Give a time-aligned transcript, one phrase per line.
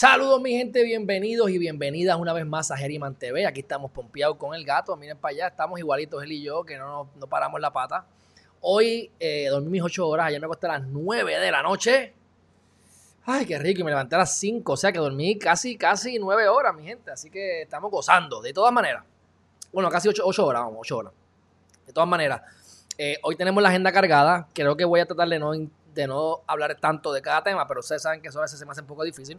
[0.00, 3.44] Saludos mi gente, bienvenidos y bienvenidas una vez más a Geriman TV.
[3.44, 4.96] Aquí estamos pompeados con el gato.
[4.96, 8.06] Miren para allá, estamos igualitos él y yo, que no, no paramos la pata.
[8.62, 12.14] Hoy eh, dormí mis 8 horas, ayer me acosté a las 9 de la noche.
[13.26, 16.18] Ay, qué rico, y me levanté a las 5, o sea que dormí casi, casi
[16.18, 17.10] 9 horas, mi gente.
[17.10, 19.04] Así que estamos gozando, de todas maneras.
[19.70, 21.12] Bueno, casi 8, horas, vamos, 8 horas.
[21.86, 22.40] De todas maneras,
[22.96, 24.48] eh, hoy tenemos la agenda cargada.
[24.54, 27.80] Creo que voy a tratar de no, de no hablar tanto de cada tema, pero
[27.80, 29.38] ustedes saben que eso a veces se me hace un poco difícil.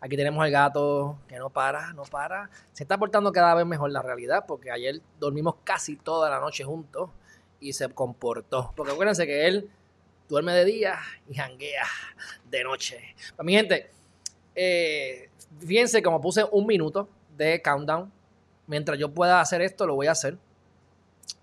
[0.00, 2.50] Aquí tenemos al gato que no para, no para.
[2.72, 6.64] Se está portando cada vez mejor la realidad porque ayer dormimos casi toda la noche
[6.64, 7.10] juntos
[7.60, 8.72] y se comportó.
[8.76, 9.70] Porque acuérdense que él
[10.28, 10.98] duerme de día
[11.28, 11.86] y janguea
[12.50, 13.14] de noche.
[13.34, 13.90] Pues mi gente,
[14.54, 18.12] eh, fíjense como puse un minuto de countdown.
[18.66, 20.36] Mientras yo pueda hacer esto, lo voy a hacer.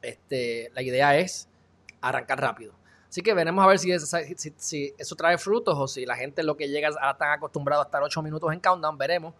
[0.02, 1.48] Este, la idea es
[2.02, 2.74] arrancar rápido.
[3.14, 6.68] Así que veremos a ver si, eso trae frutos o si la gente lo que
[6.68, 9.36] llega a estar acostumbrado a estar 8 minutos en countdown, veremos.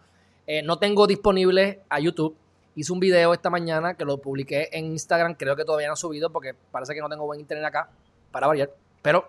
[0.46, 2.36] Eh, no tengo disponible a YouTube.
[2.76, 5.34] Hice un video esta mañana que lo publiqué en Instagram.
[5.34, 7.88] Creo que todavía no ha subido porque parece que no tengo buen internet acá
[8.30, 8.70] para variar.
[9.02, 9.28] Pero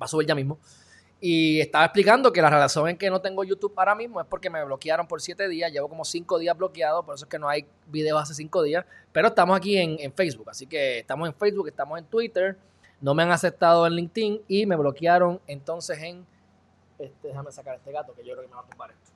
[0.00, 0.56] va a subir ya mismo.
[1.20, 4.48] Y estaba explicando que la razón en que no tengo YouTube ahora mismo es porque
[4.48, 5.72] me bloquearon por 7 días.
[5.72, 8.86] Llevo como 5 días bloqueado, por eso es que no hay videos hace 5 días.
[9.10, 10.50] Pero estamos aquí en Facebook.
[10.50, 12.56] Así que estamos en Facebook, estamos en Twitter
[13.00, 16.26] no me han aceptado en LinkedIn y me bloquearon entonces en...
[16.98, 19.10] Este, déjame sacar este gato que yo creo que me va a tumbar esto.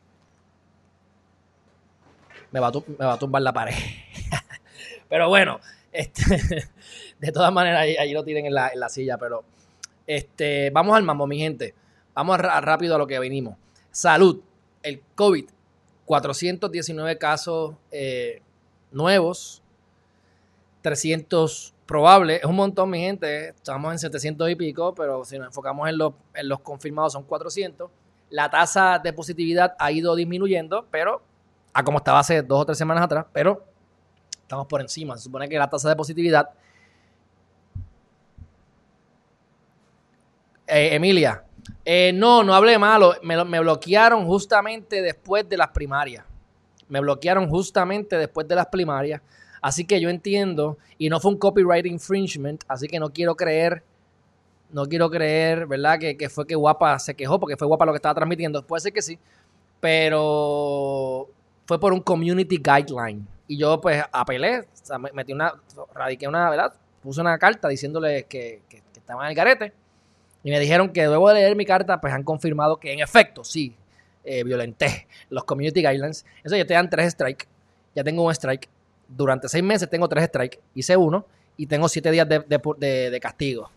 [2.51, 3.75] Me va a, tumbar la pared.
[5.09, 5.61] pero bueno,
[5.93, 6.69] este,
[7.19, 9.45] de todas maneras, ahí, lo tienen en la, silla, pero
[10.07, 11.75] este, vamos al mambo, mi gente.
[12.15, 13.57] Vamos rápido a lo que venimos.
[13.91, 14.41] Salud,
[14.83, 15.47] el COVID,
[16.07, 18.41] 419 casos eh,
[18.93, 19.63] nuevos,
[20.83, 23.49] 300 probable, es un montón, mi gente.
[23.49, 27.91] Estamos en 700 y pico, pero si nos enfocamos en los, confirmados son 400.
[28.31, 31.23] La tasa de positividad ha ido disminuyendo, pero
[31.73, 33.65] a como estaba hace dos o tres semanas atrás, pero
[34.41, 35.17] estamos por encima.
[35.17, 36.51] Se supone que la tasa de positividad.
[40.67, 41.45] Eh, Emilia,
[41.85, 43.15] eh, no, no hablé malo.
[43.23, 46.25] Me bloquearon justamente después de las primarias.
[46.89, 49.21] Me bloquearon justamente después de las primarias.
[49.65, 53.83] Así que yo entiendo, y no fue un copyright infringement, así que no quiero creer,
[54.71, 55.99] no quiero creer, ¿verdad?
[55.99, 58.63] Que, fue que Guapa se quejó, porque fue Guapa lo que estaba transmitiendo.
[58.67, 59.19] Puede ser que sí,
[59.81, 61.31] pero
[61.65, 63.27] fue por un community guideline.
[63.49, 65.55] Y yo pues apelé, o sea, metí una,
[65.95, 66.75] radiqué una, ¿verdad?
[67.03, 69.73] Puse una carta diciéndole que, que, estaban en el garete.
[70.43, 73.43] Y me dijeron que luego de leer mi carta, pues han confirmado que en efecto,
[73.45, 73.75] sí,
[74.25, 76.27] eh, violenté los community guidelines.
[76.43, 77.47] Eso ya te dan tres strikes.
[77.95, 78.69] Ya tengo un strike
[79.09, 81.27] durante seis meses tengo tres strikes, hice uno
[81.57, 83.71] y tengo siete días de, castigo.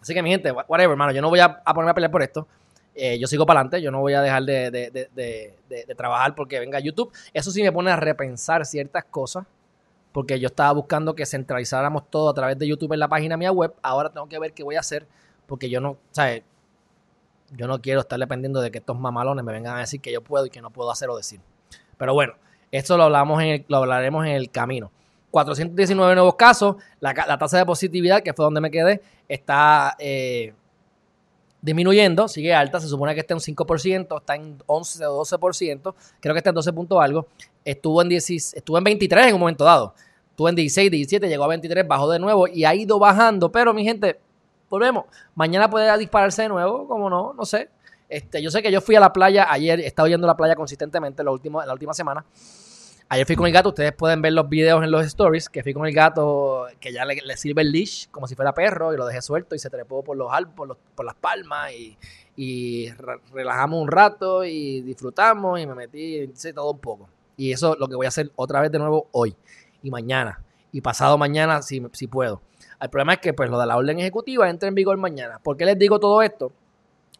[0.00, 2.46] Así que mi gente, whatever, hermano, yo no voy a, ponerme a pelear por esto.
[2.94, 7.12] Eh, yo sigo para adelante, yo no voy a dejar de, trabajar porque venga YouTube.
[7.32, 9.46] Eso sí me pone a repensar ciertas cosas,
[10.12, 13.50] porque yo estaba buscando que centralizáramos todo a través de YouTube en la página mía
[13.50, 13.74] web.
[13.82, 15.06] Ahora tengo que ver qué voy a hacer,
[15.46, 16.42] porque yo no, ¿sabes?
[17.50, 20.22] Yo no quiero estar dependiendo de que estos mamalones me vengan a decir que yo
[20.22, 21.40] puedo y que no puedo hacer o decir.
[21.96, 22.34] Pero bueno,
[22.78, 24.90] esto lo, hablamos lo hablaremos en el camino.
[25.30, 26.76] 419 nuevos casos.
[27.00, 30.52] La, tasa de positividad, que fue donde me quedé, está eh,
[31.62, 32.80] disminuyendo, sigue alta.
[32.80, 35.94] Se supone que está en 5%, está en 11 o 12%.
[36.20, 37.28] Creo que está en 12 puntos algo.
[37.64, 39.94] Estuvo en, 10, estuvo en 23 en un momento dado.
[40.30, 43.52] Estuvo en 16, 17, llegó a 23, bajó de nuevo y ha ido bajando.
[43.52, 44.18] Pero mi gente,
[44.68, 45.04] volvemos.
[45.36, 47.68] Mañana puede dispararse de nuevo, como no, no sé.
[48.08, 50.36] Este, yo sé que yo fui a la playa ayer, he estado yendo a la
[50.36, 52.24] playa consistentemente la última, la última semana.
[53.14, 55.72] Ayer fui con el gato, ustedes pueden ver los videos en los stories, que fui
[55.72, 59.06] con el gato que ya le, sirve el leash como si fuera perro y lo
[59.06, 61.70] dejé suelto y se trepó por los árboles, por, las palmas
[62.36, 62.88] y,
[63.32, 67.08] relajamos un rato y disfrutamos y me metí, hice todo un poco.
[67.36, 69.36] Y eso es lo que voy a hacer otra vez de nuevo hoy
[69.84, 72.42] y mañana y pasado mañana si, si puedo.
[72.80, 75.38] El problema es que pues lo de la orden ejecutiva entra en vigor mañana.
[75.38, 76.50] ¿Por qué les digo todo esto?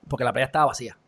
[0.09, 0.99] Porque la playa estaba vacía.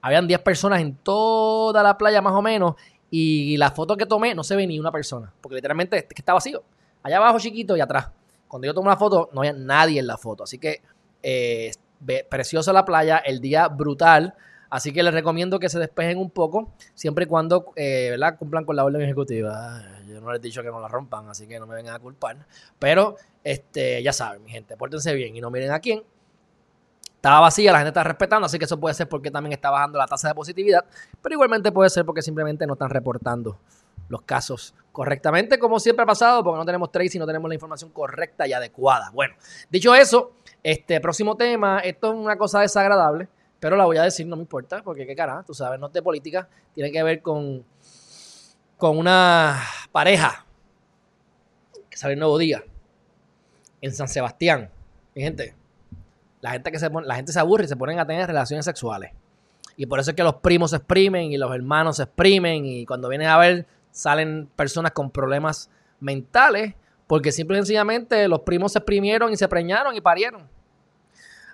[0.00, 2.74] Habían 10 personas en toda la playa más o menos
[3.16, 6.32] y la foto que tomé no se ve ni una persona, porque literalmente que está
[6.32, 6.64] vacío.
[7.00, 8.10] Allá abajo chiquito y atrás.
[8.48, 10.42] Cuando yo tomé una foto, no había nadie en la foto.
[10.42, 10.82] Así que
[11.22, 11.70] eh,
[12.28, 14.34] preciosa la playa, el día brutal.
[14.68, 18.74] Así que les recomiendo que se despejen un poco, siempre y cuando eh, cumplan con
[18.74, 19.80] la orden ejecutiva.
[20.08, 22.00] Yo no les he dicho que no la rompan, así que no me vengan a
[22.00, 22.48] culpar.
[22.80, 23.14] Pero,
[23.44, 26.02] este, ya saben, mi gente, pórtense bien y no miren a quién.
[27.24, 29.96] Estaba vacía, la gente está respetando, así que eso puede ser porque también está bajando
[29.96, 30.84] la tasa de positividad,
[31.22, 33.56] pero igualmente puede ser porque simplemente no están reportando
[34.10, 37.54] los casos correctamente, como siempre ha pasado, porque no tenemos trace y no tenemos la
[37.54, 39.10] información correcta y adecuada.
[39.10, 39.36] Bueno,
[39.70, 40.32] dicho eso,
[40.62, 43.26] este próximo tema, esto es una cosa desagradable,
[43.58, 45.94] pero la voy a decir, no me importa, porque qué cara, tú sabes, no es
[45.94, 47.64] de política, tiene que ver con,
[48.76, 49.62] con una
[49.92, 50.44] pareja
[51.88, 52.62] que sale el nuevo día
[53.80, 54.68] en San Sebastián.
[55.14, 55.54] Mi gente,
[56.44, 59.12] la gente, que se la gente se aburre y se ponen a tener relaciones sexuales.
[59.78, 62.84] Y por eso es que los primos se exprimen y los hermanos se exprimen y
[62.84, 65.70] cuando vienen a ver salen personas con problemas
[66.00, 66.74] mentales
[67.06, 70.46] porque simple y sencillamente los primos se exprimieron y se preñaron y parieron.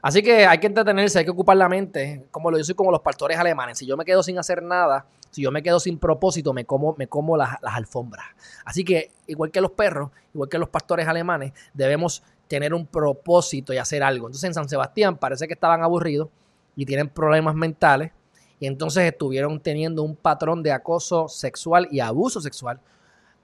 [0.02, 2.90] Así que hay que entretenerse, hay que ocupar la mente, como lo yo soy como
[2.90, 3.78] los pastores alemanes.
[3.78, 6.96] Si yo me quedo sin hacer nada, si yo me quedo sin propósito, me como,
[6.98, 8.26] me como las, las alfombras.
[8.64, 13.73] Así que, igual que los perros, igual que los pastores alemanes, debemos tener un propósito
[13.73, 14.26] y hacer algo.
[14.26, 16.31] Entonces en San Sebastián parece que estaban aburridos
[16.75, 18.11] y tienen problemas mentales
[18.58, 22.81] y entonces estuvieron teniendo un patrón de acoso sexual y abuso sexual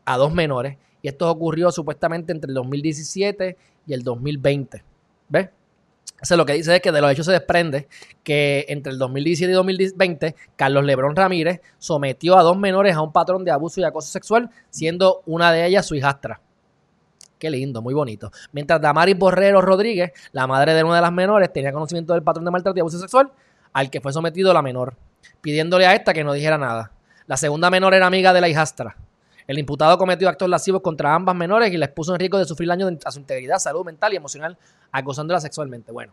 [0.05, 0.77] a dos menores.
[1.03, 3.57] Y esto ocurrió supuestamente entre el 2017
[3.87, 4.83] y el 2020.
[5.29, 5.51] ¿Ves?
[6.21, 7.87] Eso lo que dice es que de los hechos se desprende
[8.25, 13.13] que entre el 2017 y 2020, Carlos Lebrón Ramírez sometió a dos menores a un
[13.13, 16.41] patrón de abuso y acoso sexual, siendo una de ellas su hijastra.
[17.39, 18.31] Qué lindo, muy bonito.
[18.53, 22.45] Mientras Damaris Borrero Rodríguez, la madre de una de las menores, tenía conocimiento del patrón
[22.45, 23.31] de maltrato y abuso sexual
[23.73, 24.97] al que fue sometido la menor
[25.41, 26.93] pidiéndole a esta que no dijera nada.
[27.27, 28.97] La segunda menor era amiga de la hijastra.
[29.47, 32.69] El imputado cometió actos lascivos contra ambas menores y les puso en riesgo de sufrir
[32.69, 34.59] daño a su integridad, salud mental y emocional,
[34.91, 35.93] acosándola sexualmente.
[35.93, 36.13] Bueno,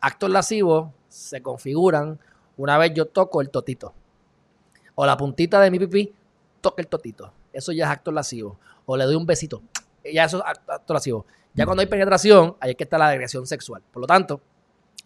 [0.00, 2.18] actos lascivos se configuran
[2.58, 3.94] una vez yo toco el totito.
[4.94, 6.12] O la puntita de mi pipí
[6.60, 7.32] toca el totito.
[7.52, 8.58] Eso ya es acto lascivo.
[8.84, 9.62] O le doy un besito.
[10.12, 11.26] Ya eso es acto.
[11.54, 13.82] Ya cuando hay penetración, ahí es que está la agresión sexual.
[13.90, 14.40] Por lo tanto,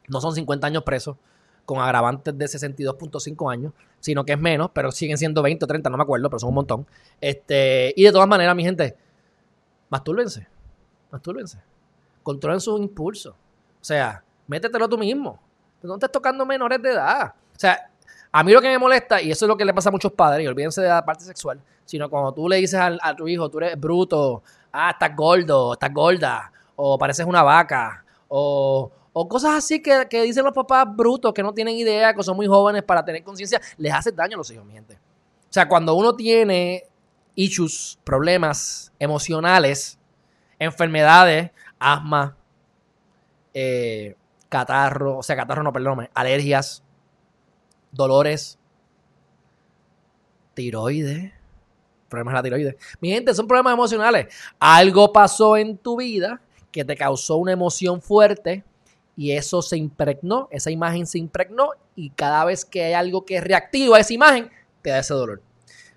[0.09, 1.17] no son 50 años presos,
[1.65, 5.89] con agravantes de 62.5 años, sino que es menos, pero siguen siendo 20 o 30,
[5.89, 6.87] no me acuerdo, pero son un montón.
[7.21, 8.97] Este, y de todas maneras, mi gente,
[9.89, 10.49] mastúrbense,
[11.13, 11.61] mastúrbense.
[12.25, 13.35] Controlen sus impulsos.
[13.35, 15.41] O sea, métetelo tú mismo.
[15.83, 17.35] No estés tocando menores de edad.
[17.55, 17.91] O sea,
[18.33, 20.13] a mí lo que me molesta, y eso es lo que le pasa a muchos
[20.13, 23.49] padres, y olvídense de la parte sexual, sino cuando tú le dices a tu hijo,
[23.49, 29.55] tú eres bruto, ah, estás gordo, estás gorda, o pareces una vaca, o, o cosas
[29.57, 33.05] así que, dicen los papás brutos que no tienen idea, que son muy jóvenes para
[33.05, 34.95] tener conciencia, les hace daño a los hijos, mi gente.
[34.95, 36.85] O sea, cuando uno tiene
[37.35, 39.99] issues, problemas emocionales,
[40.59, 42.37] enfermedades, asma,
[43.53, 44.15] eh,
[44.49, 46.85] catarro, o sea, catarro no, perdón, alergias,
[47.91, 48.59] dolores,
[50.55, 51.33] tiroides,
[52.11, 52.77] problemas de la tiroides.
[53.01, 54.27] Mi gente, son problemas emocionales.
[54.59, 58.65] Algo pasó en tu vida que te causó una emoción fuerte
[59.17, 63.41] y eso se impregnó, esa imagen se impregnó y cada vez que hay algo que
[63.41, 64.51] reactiva esa imagen,
[64.83, 65.43] te da ese dolor.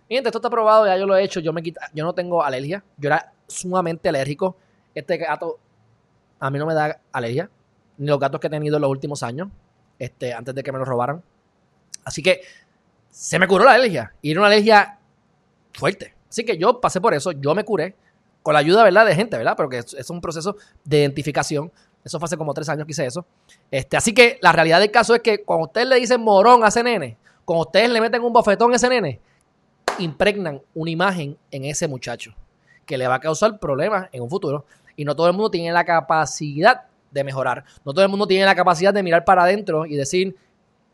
[0.09, 2.43] Miren, esto está probado, ya yo lo he hecho, yo, me quita, yo no tengo
[2.43, 4.57] alergia, yo era sumamente alérgico.
[4.93, 5.57] Este gato
[6.39, 7.49] a mí no me da alergia,
[7.97, 9.47] ni los gatos que he tenido en los últimos años,
[9.97, 11.23] este, antes de que me lo robaran.
[12.03, 12.41] Así que
[13.09, 14.99] se me curó la alergia y era una alergia
[15.73, 16.13] fuerte.
[16.29, 17.95] Así que yo pasé por eso, yo me curé
[18.41, 19.05] con la ayuda, ¿verdad?
[19.05, 19.53] De gente, ¿verdad?
[19.55, 21.71] Pero que es, es un proceso de identificación.
[22.03, 23.25] Eso fue hace como tres años que hice eso.
[23.71, 26.67] Este, así que la realidad del caso es que cuando ustedes le dicen morón a
[26.67, 29.19] ese nene, cuando ustedes le meten un bofetón a ese nene,
[29.99, 32.35] impregnan una imagen en ese muchacho
[32.85, 34.65] que le va a causar problemas en un futuro.
[34.95, 36.81] Y no todo el mundo tiene la capacidad
[37.11, 37.63] de mejorar.
[37.85, 40.35] No todo el mundo tiene la capacidad de mirar para adentro y decir,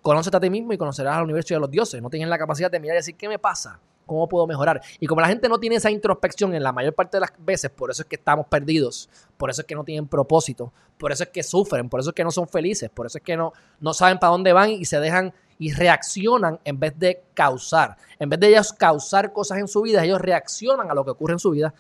[0.02, 2.02] conócete a ti mismo y conocerás al universo y a los dioses.
[2.02, 3.80] No tienen la capacidad de mirar y decir, ¿qué me pasa?
[4.10, 4.82] ¿Cómo puedo mejorar?
[5.00, 7.70] Y como la gente no tiene esa introspección en la mayor parte de las veces,
[7.70, 11.24] por eso es que estamos perdidos, por eso es que no tienen propósito, por eso
[11.24, 13.54] es que sufren, por eso es que no son felices, por eso es que no,
[13.80, 17.98] no saben para dónde van y se dejan y reaccionan en vez de causar.
[18.18, 21.34] En vez de ellos causar cosas en su vida, ellos reaccionan a lo que ocurre
[21.34, 21.72] en su vida.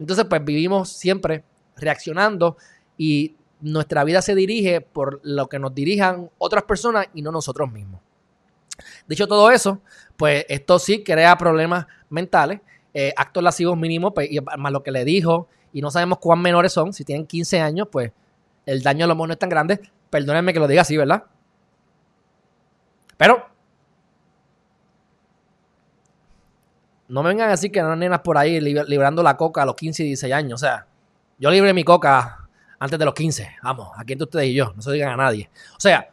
[0.00, 1.44] Entonces, pues vivimos siempre
[1.76, 2.56] reaccionando
[2.98, 7.70] y nuestra vida se dirige por lo que nos dirijan otras personas y no nosotros
[7.70, 8.00] mismos.
[9.06, 9.80] Dicho todo eso,
[10.16, 12.60] pues esto sí crea problemas mentales,
[12.92, 16.72] eh, actos lascivos mínimos, pues, más lo que le dijo, y no sabemos cuán menores
[16.72, 18.12] son, si tienen 15 años, pues
[18.66, 19.80] el daño a los no es tan grande.
[20.10, 21.24] Perdónenme que lo diga así, ¿verdad?
[23.16, 23.46] Pero
[27.08, 29.74] no me vengan a decir que no nenas por ahí librando la coca a los
[29.74, 30.62] 15 y 16 años.
[30.62, 30.86] O sea,
[31.38, 33.56] yo libré mi coca antes de los 15.
[33.62, 34.72] Vamos, aquí entre ustedes y yo.
[34.74, 35.50] No se digan a nadie.
[35.76, 36.08] O sea,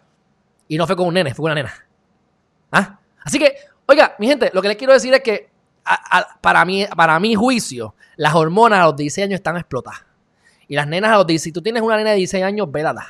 [0.68, 1.74] y no fue con un nene, fue con una nena.
[3.28, 3.58] Así que,
[3.88, 5.50] oiga, mi gente, lo que les quiero decir es que
[6.40, 10.06] para, mí, para mi juicio, las hormonas a los 16 años están explotadas.
[10.70, 13.06] Y las nenas a los 16, si tú tienes una nena de 16 años, vélala.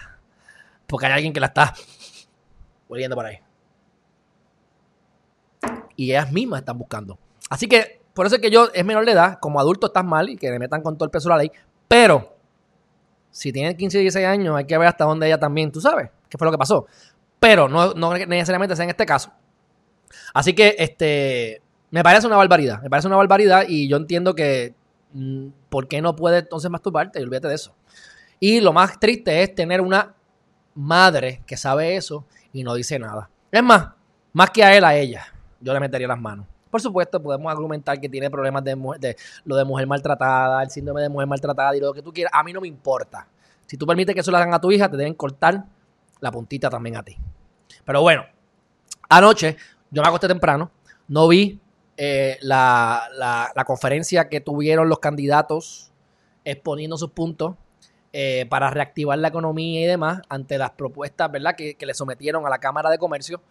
[0.88, 1.72] Porque hay alguien que la está
[2.90, 3.38] hueliendo por ahí.
[5.96, 7.20] Y ellas mismas están buscando.
[7.52, 10.30] Así que, por eso es que yo, es menor de edad, como adulto estás mal
[10.30, 11.52] y que le metan con todo el peso de la ley.
[11.88, 12.36] Pero,
[13.30, 16.10] si tienen 15 y 16 años, hay que ver hasta dónde ella también, tú sabes,
[16.28, 16.88] qué fue lo que pasó.
[17.40, 19.32] Pero no, no necesariamente sea en este caso.
[20.34, 22.82] Así que, este, me parece una barbaridad.
[22.82, 24.76] Me parece una barbaridad y yo entiendo que,
[25.14, 27.20] mm, ¿por qué no puede entonces masturbarte?
[27.20, 27.74] Y olvídate de eso.
[28.40, 30.14] Y lo más triste es tener una
[30.76, 33.30] madre que sabe eso y no dice nada.
[33.52, 33.90] Es más,
[34.34, 35.26] más que a él, a ella,
[35.60, 36.46] yo le metería las manos.
[36.70, 41.02] Por supuesto, podemos argumentar que tiene problemas de, de, lo de mujer maltratada, el síndrome
[41.02, 42.32] de mujer maltratada y lo que tú quieras.
[42.36, 43.28] A mí no me importa.
[43.66, 45.66] Si tú permites que eso lo hagan a tu hija, te deben cortar
[46.20, 47.18] la puntita también a ti.
[47.86, 48.26] Pero bueno,
[49.10, 49.58] anoche
[49.92, 50.72] yo me acosté temprano,
[51.08, 51.60] no vi
[51.98, 55.92] eh, la, la, conferencia que tuvieron los candidatos
[56.46, 57.56] exponiendo sus puntos
[58.14, 61.56] eh, para reactivar la economía y demás ante las propuestas ¿verdad?
[61.56, 63.42] Que, que, le sometieron a la Cámara de Comercio.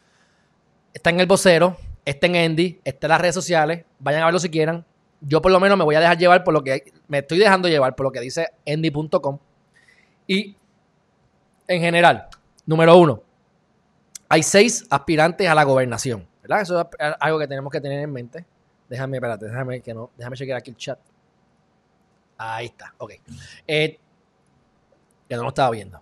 [0.95, 4.39] Está en el vocero, está en Endy, está en las redes sociales, vayan a verlo
[4.39, 4.85] si quieran.
[5.21, 7.69] Yo por lo menos me voy a dejar llevar por lo que me estoy dejando
[7.69, 9.39] llevar por lo que dice endy.com.
[10.27, 10.57] Y
[11.67, 12.29] en general,
[12.65, 13.23] número uno,
[14.29, 16.27] hay seis aspirantes a la gobernación.
[16.43, 16.61] ¿Verdad?
[16.63, 18.45] Eso es algo que tenemos que tener en mente.
[18.89, 20.99] Déjame, espérate, déjame que no, déjame chequear aquí el chat.
[22.39, 23.13] Ahí está, ok.
[23.67, 23.99] Eh,
[25.29, 26.01] ya no lo estaba viendo.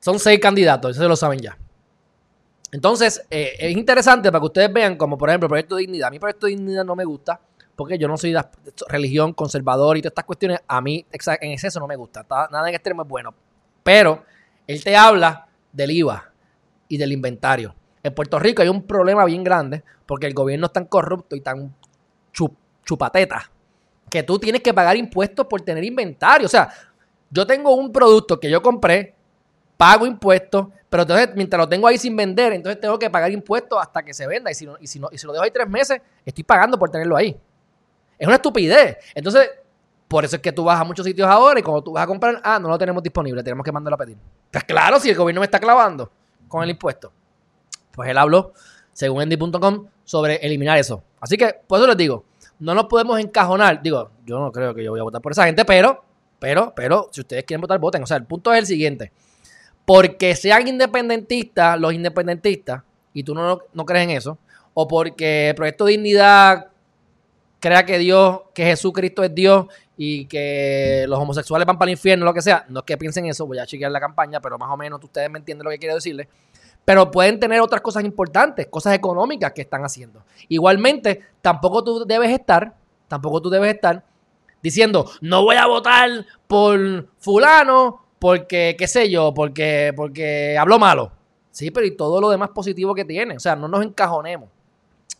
[0.00, 1.56] Son seis candidatos, eso lo saben ya.
[2.72, 6.08] Entonces, eh, es interesante para que ustedes vean, como por ejemplo el Proyecto de Dignidad.
[6.08, 7.40] A mí el Proyecto de Dignidad no me gusta,
[7.76, 8.44] porque yo no soy de
[8.88, 10.60] religión, conservador y todas estas cuestiones.
[10.66, 12.26] A mí en exceso no me gusta.
[12.28, 13.34] Nada en extremo es bueno.
[13.82, 14.24] Pero
[14.66, 16.29] él te habla del IVA
[16.90, 17.74] y del inventario.
[18.02, 21.40] En Puerto Rico hay un problema bien grande porque el gobierno es tan corrupto y
[21.40, 21.74] tan
[22.84, 23.50] chupateta
[24.10, 26.46] que tú tienes que pagar impuestos por tener inventario.
[26.46, 26.68] O sea,
[27.30, 29.14] yo tengo un producto que yo compré,
[29.76, 33.78] pago impuestos, pero entonces mientras lo tengo ahí sin vender, entonces tengo que pagar impuestos
[33.80, 34.50] hasta que se venda.
[34.50, 36.90] Y si, y si, no, y si lo dejo ahí tres meses, estoy pagando por
[36.90, 37.38] tenerlo ahí.
[38.18, 38.96] Es una estupidez.
[39.14, 39.48] Entonces,
[40.08, 42.06] por eso es que tú vas a muchos sitios ahora y cuando tú vas a
[42.08, 44.16] comprar, ah, no lo tenemos disponible, tenemos que mandarlo a pedir.
[44.50, 46.10] Pues claro, si el gobierno me está clavando
[46.50, 47.12] con el impuesto.
[47.92, 48.52] Pues él habló,
[48.92, 51.02] según Endy.com, sobre eliminar eso.
[51.20, 52.24] Así que, por eso les digo,
[52.58, 53.80] no nos podemos encajonar.
[53.82, 56.04] Digo, yo no creo que yo voy a votar por esa gente, pero,
[56.38, 58.02] pero, pero, si ustedes quieren votar, voten.
[58.02, 59.12] O sea, el punto es el siguiente.
[59.86, 62.82] Porque sean independentistas, los independentistas,
[63.14, 64.38] y tú no, no crees en eso,
[64.74, 66.68] o porque el Proyecto Dignidad
[67.60, 69.66] crea que Dios, que Jesucristo es Dios
[70.02, 72.64] y que los homosexuales van para el infierno, lo que sea.
[72.70, 75.28] No es que piensen eso, voy a chequear la campaña, pero más o menos ustedes
[75.28, 76.26] me entienden lo que quiero decirles.
[76.86, 80.24] Pero pueden tener otras cosas importantes, cosas económicas que están haciendo.
[80.48, 82.72] Igualmente, tampoco tú debes estar,
[83.08, 84.02] tampoco tú debes estar
[84.62, 91.12] diciendo, no voy a votar por fulano porque, qué sé yo, porque, porque habló malo.
[91.50, 93.36] Sí, pero y todo lo demás positivo que tiene.
[93.36, 94.48] O sea, no nos encajonemos.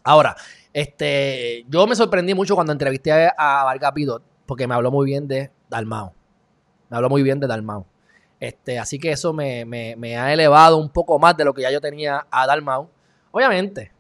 [0.04, 0.34] Ahora,
[0.72, 5.28] este, yo me sorprendí mucho cuando entrevisté a Vargas Pidot, porque me habló muy bien
[5.28, 6.12] de Dalmao.
[6.88, 7.86] Me habló muy bien de Dalmao.
[8.40, 11.80] Este, así que eso me, ha elevado un poco más de lo que ya yo
[11.80, 12.90] tenía a Dalmau.
[13.30, 13.92] Obviamente,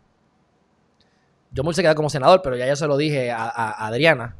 [1.52, 4.34] yo me hubiese quedado como senador, pero ya yo se lo dije a, Adriana.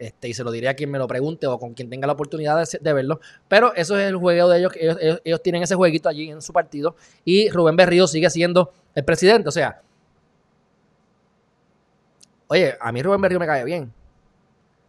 [0.00, 2.14] Este, y se lo diré a quien me lo pregunte o con quien tenga la
[2.14, 3.20] oportunidad de, verlo.
[3.46, 6.52] Pero eso es el juego de ellos, ellos, ellos, tienen ese jueguito allí en su
[6.52, 6.96] partido.
[7.24, 9.48] Y Rubén Berrío sigue siendo el presidente.
[9.48, 9.80] O sea,
[12.48, 13.94] oye, a mí Rubén Berrío me cae bien.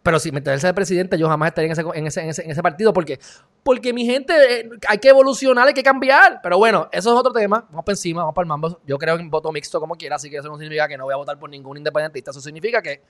[0.08, 3.20] Pero si me interesa de presidente, yo jamás estaría en ese, en ese, partido porque,
[3.62, 6.40] porque mi gente, eh, hay que evolucionar, hay que cambiar.
[6.42, 7.66] Pero bueno, eso es otro tema.
[7.70, 8.80] Vamos para encima, vamos para el mambo.
[8.86, 11.14] Yo creo en voto mixto como quiera, así que eso no significa que no voy
[11.14, 12.32] a votar por ningún independentista.
[12.32, 13.02] Eso significa que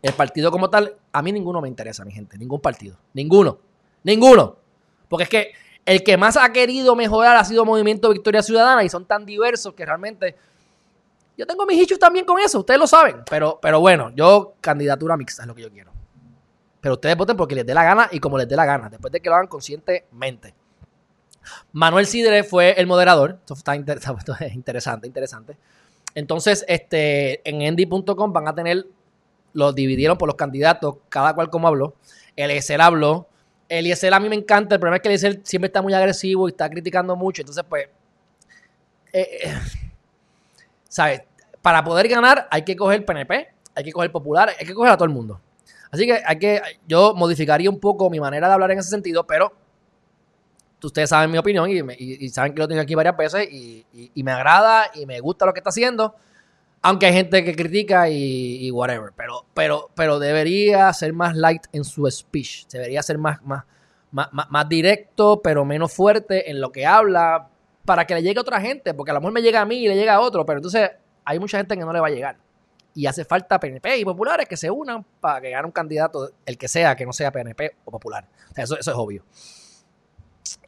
[0.00, 2.38] el partido como tal, a mí ninguno me interesa, mi gente.
[2.38, 2.96] Ningún partido.
[3.12, 3.58] Ninguno.
[4.04, 4.58] Ninguno.
[5.08, 5.52] Porque es que
[5.86, 9.74] el que más ha querido mejorar ha sido Movimiento Victoria Ciudadana y son tan diversos
[9.74, 10.36] que realmente
[11.36, 13.22] yo tengo mis issues también con eso, ustedes lo saben.
[13.28, 15.92] Pero, pero bueno, yo candidatura mixta es lo que yo quiero.
[16.80, 19.10] Pero ustedes voten porque les dé la gana y como les dé la gana, después
[19.12, 20.54] de que lo hagan conscientemente.
[21.72, 23.38] Manuel Sidre fue el moderador.
[23.40, 23.74] Esto está
[24.54, 25.56] interesante, interesante.
[26.14, 28.86] Entonces, este, en endy.com van a tener,
[29.52, 31.94] los dividieron por los candidatos, cada cual como habló.
[32.36, 33.28] Eliezer habló.
[33.68, 36.52] Eliezer a mí me encanta, el problema es que Eliezer siempre está muy agresivo y
[36.52, 37.42] está criticando mucho.
[37.42, 37.88] Entonces, pues,
[39.12, 39.83] eh, eh
[40.94, 41.22] ¿sabes?
[41.60, 44.96] Para poder ganar hay que coger PNP, hay que coger Popular, hay que coger a
[44.96, 45.40] todo el mundo.
[45.90, 49.26] Así que hay que, yo modificaría un poco mi manera de hablar en ese sentido,
[49.26, 49.52] pero
[50.84, 53.84] ustedes saben mi opinión y, saben que lo tengo aquí varias veces y,
[54.22, 56.14] me agrada y me gusta lo que está haciendo.
[56.82, 59.10] Aunque hay gente que critica y, whatever.
[59.16, 62.68] Pero, pero, pero debería ser más light en su speech.
[62.68, 63.64] Debería ser más, más,
[64.12, 67.48] más, más, directo, pero menos fuerte en lo que habla.
[67.84, 68.94] Para que le llegue a otra gente.
[68.94, 70.44] Porque a lo mejor me llega a mí y le llega a otro.
[70.44, 70.90] Pero entonces
[71.24, 72.36] hay mucha gente que no le va a llegar.
[72.94, 76.56] Y hace falta PNP y populares que se unan para que gane un candidato, el
[76.56, 78.26] que sea, que no sea PNP o popular.
[78.50, 79.24] O sea, eso, eso es obvio.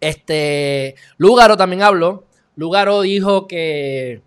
[0.00, 2.24] Este, Lugaro también habló.
[2.56, 4.22] Lugaro dijo que,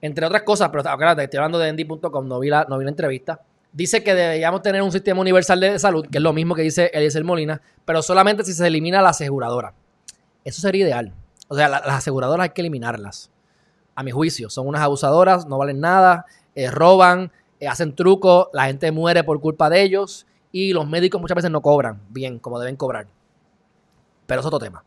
[0.00, 2.90] entre otras cosas, pero acuérdate, estoy hablando de Endy.com, no, vi la, no vi la
[2.90, 3.40] entrevista.
[3.72, 6.90] Dice que deberíamos tener un sistema universal de salud, que es lo mismo que dice
[6.94, 9.74] Eliezer Molina, pero solamente si se elimina la aseguradora.
[10.44, 11.12] Eso sería ideal.
[11.48, 13.30] O sea, las aseguradoras hay que eliminarlas.
[13.94, 18.66] A mi juicio, son unas abusadoras, no valen nada, eh, roban, eh, hacen trucos, la
[18.66, 22.60] gente muere por culpa de ellos y los médicos muchas veces no cobran bien como
[22.60, 23.08] deben cobrar.
[24.26, 24.84] Pero es otro tema.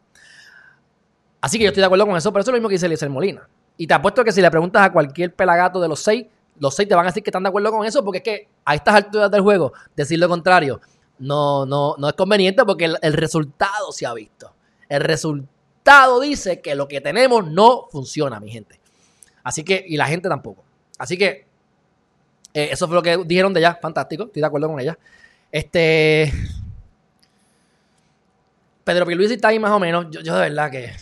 [1.41, 2.86] Así que yo estoy de acuerdo con eso, pero eso es lo mismo que dice
[2.86, 3.50] Eliezer Molina.
[3.75, 6.27] Y te apuesto que si le preguntas a cualquier pelagato de los seis,
[6.60, 8.48] los seis te van a decir que están de acuerdo con eso, porque es que
[8.63, 10.80] a estas alturas del juego, decir lo contrario,
[11.18, 14.53] no, no, no es conveniente porque el, el resultado se ha visto.
[14.88, 15.50] El resultado
[16.22, 18.80] dice que lo que tenemos no funciona, mi gente.
[19.44, 20.64] Así que, y la gente tampoco.
[20.98, 21.46] Así que,
[22.54, 23.78] eh, eso fue lo que dijeron de ella.
[23.82, 24.98] Fantástico, estoy de acuerdo con ella.
[25.52, 26.32] Este.
[28.84, 30.08] Pedro Pierluisi está ahí más o menos.
[30.10, 30.94] Yo, yo de verdad que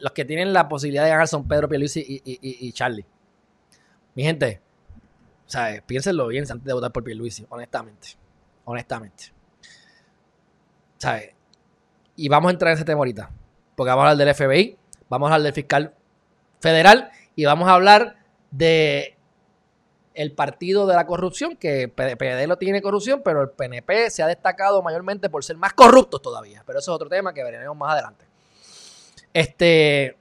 [0.00, 3.04] los que tienen la posibilidad de ganar son Pedro Pierluisi y, y, y, Charlie.
[4.14, 4.60] Mi gente,
[5.46, 5.82] ¿sabes?
[5.82, 8.08] piénsenlo bien antes de votar por Pierluisi, honestamente.
[8.64, 9.32] Honestamente.
[10.98, 11.30] ¿Sabes?
[12.16, 13.30] Y vamos a entrar en ese tema ahorita.
[13.74, 14.76] Porque vamos a hablar del FBI,
[15.08, 15.94] vamos a hablar del fiscal
[16.60, 18.16] federal y vamos a hablar
[18.50, 19.14] de
[20.14, 24.26] el partido de la corrupción, que PPD lo tiene corrupción, pero el PNP se ha
[24.28, 26.62] destacado mayormente por ser más corruptos todavía.
[26.64, 28.24] Pero eso es otro tema que veremos más adelante.
[29.32, 30.16] Este.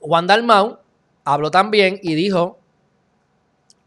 [0.00, 0.78] Juan Dalmau
[1.24, 2.58] habló también y dijo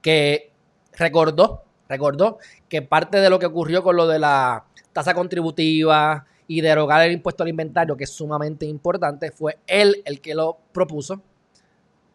[0.01, 0.51] que
[0.94, 6.62] recordó, recordó que parte de lo que ocurrió con lo de la tasa contributiva y
[6.62, 11.21] derogar el impuesto al inventario, que es sumamente importante, fue él el que lo propuso.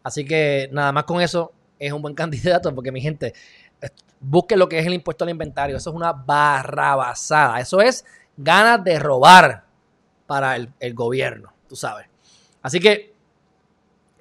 [0.03, 3.33] Así que nada más con eso es un buen candidato, porque mi gente,
[4.19, 5.77] busque lo que es el impuesto al inventario.
[5.77, 7.61] Eso es una barrabasada.
[7.61, 8.05] Eso es
[8.37, 9.63] ganas de robar
[10.27, 12.09] para el, gobierno, tú sabes.
[12.61, 13.15] Así que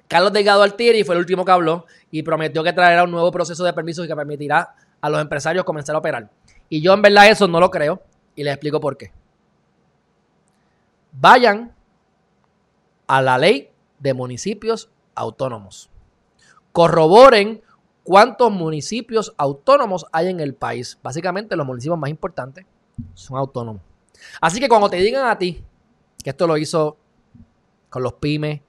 [0.06, 3.64] Carlos Delgado Altieri fue el último que habló y prometió que traerá un nuevo proceso
[3.64, 6.30] de permisos que permitirá a los empresarios comenzar a operar.
[6.68, 8.00] Y yo en verdad eso no lo creo
[8.36, 9.10] y les explico por qué.
[11.14, 11.74] Vayan
[13.06, 15.90] a la ley de municipios autónomos.
[16.72, 17.62] Corroboren
[18.02, 20.98] cuántos municipios autónomos hay en el país.
[21.02, 22.66] Básicamente los municipios más importantes
[23.14, 23.82] son autónomos.
[24.40, 25.64] Así que cuando te digan a ti
[26.22, 26.96] que esto lo hizo
[27.94, 28.60] con los pymes.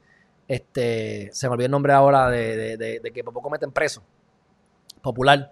[0.47, 4.03] Este, se me olvidó el nombre ahora de, que por poco meten preso.
[5.01, 5.51] Popular.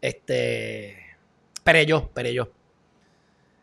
[0.00, 0.96] Este.
[1.62, 2.50] Perello, Perello.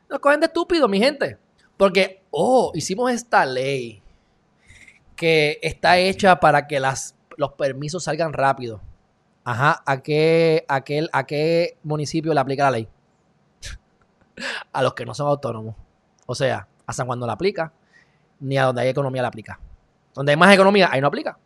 [0.10, 1.40] Nos cogen de estúpido, mi gente.
[1.76, 4.04] Porque, oh, hicimos esta ley
[5.15, 8.80] que está hecha para que las, los permisos salgan rápido.
[9.43, 12.88] Ajá, ¿a qué, a qué, a qué municipio le aplica la ley?
[14.71, 15.76] a los que no son autónomos.
[16.28, 17.73] O sea, a San Juan no la aplica,
[18.39, 19.60] ni a donde hay economía la aplica.
[20.13, 21.39] Donde hay más economía, ahí no aplica.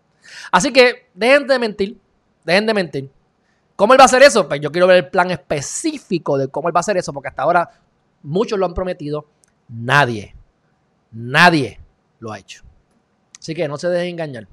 [0.51, 2.01] Así que dejen de mentir,
[2.43, 3.11] dejen de mentir.
[3.77, 4.45] ¿Cómo él va a hacer eso?
[4.45, 7.29] Pues yo quiero ver el plan específico de cómo él va a hacer eso, porque
[7.29, 7.69] hasta ahora
[8.23, 9.25] muchos lo han prometido,
[9.69, 10.35] nadie,
[11.11, 11.79] nadie
[12.19, 12.63] lo ha hecho.
[13.39, 14.47] Así que no se dejen engañar.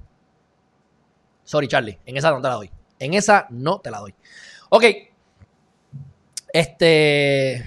[1.44, 2.70] Sorry, Charlie, en esa no te la doy.
[2.98, 4.14] En esa no te la doy.
[4.70, 4.84] Ok.
[6.52, 7.64] Este.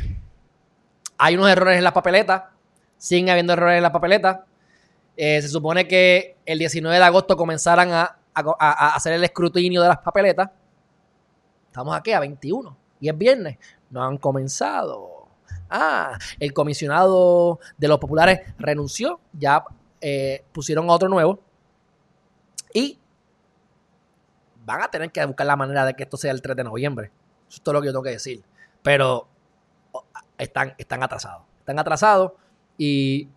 [1.18, 2.44] Hay unos errores en las papeletas
[3.02, 4.46] siguen habiendo errores en la papeleta.
[5.18, 9.98] Eh, se supone que el 19 de agosto comenzaran a, hacer el escrutinio de las
[9.98, 10.52] papeletas.
[11.66, 13.58] Estamos aquí a 21 y es viernes.
[13.90, 15.21] No han comenzado.
[15.72, 19.22] Ah, el comisionado de los populares renunció.
[19.32, 19.64] Ya
[20.02, 21.40] eh, pusieron otro nuevo.
[22.74, 23.00] Y
[24.66, 27.12] van a tener que buscar la manera de que esto sea el 3 de noviembre.
[27.48, 28.44] Eso es todo lo que yo tengo que decir.
[28.84, 29.28] Pero
[30.38, 31.44] están, están atrasados.
[31.60, 32.34] Están atrasados.
[32.78, 33.30] Y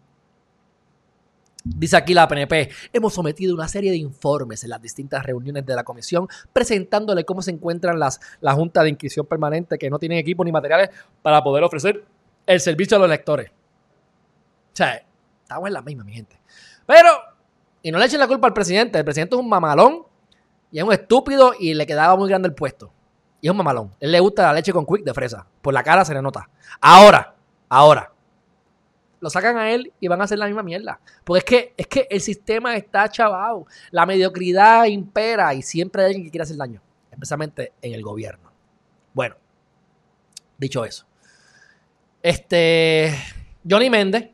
[1.66, 5.74] Dice aquí la PNP, hemos sometido una serie de informes en las distintas reuniones de
[5.74, 10.18] la comisión presentándole cómo se encuentran las, la Junta de Inquisición Permanente que no tienen
[10.18, 10.90] equipo ni materiales
[11.22, 12.04] para poder ofrecer
[12.46, 13.50] el servicio a los electores.
[13.50, 15.04] O sea,
[15.42, 16.38] estamos en la misma, mi gente.
[16.86, 17.10] Pero,
[17.82, 20.04] y no le echen la culpa al presidente, el presidente es un mamalón
[20.70, 22.92] y es un estúpido y le quedaba muy grande el puesto.
[23.40, 23.94] Y es un mamalón.
[24.00, 25.46] él le gusta la leche con quick de fresa.
[25.60, 26.48] Por la cara se le nota.
[26.80, 27.34] Ahora,
[27.68, 28.14] ahora
[29.24, 31.00] lo sacan a él y van a hacer la misma mierda.
[31.24, 33.66] Porque es que, es que el sistema está chavado.
[33.90, 36.82] La mediocridad impera y siempre hay alguien que quiere hacer daño.
[37.10, 38.52] especialmente en el gobierno.
[39.14, 39.36] Bueno,
[40.58, 41.06] dicho eso,
[42.24, 43.14] este
[43.68, 44.30] Johnny Méndez,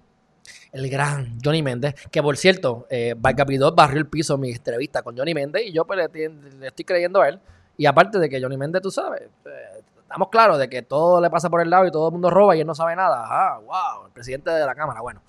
[0.70, 5.35] el gran Johnny Méndez, que por cierto, eh, barrió el piso mi entrevista con Johnny
[5.35, 7.40] Méndez y yo pues, le, estoy creyendo a él.
[7.76, 11.31] Y aparte de que Johnny Méndez, tú sabes, eh, estamos claros de que todo le
[11.31, 13.24] pasa por el lado y todo el mundo roba y él no sabe nada.
[13.26, 15.00] Ah, wow, el presidente de la Cámara.
[15.00, 15.20] Bueno,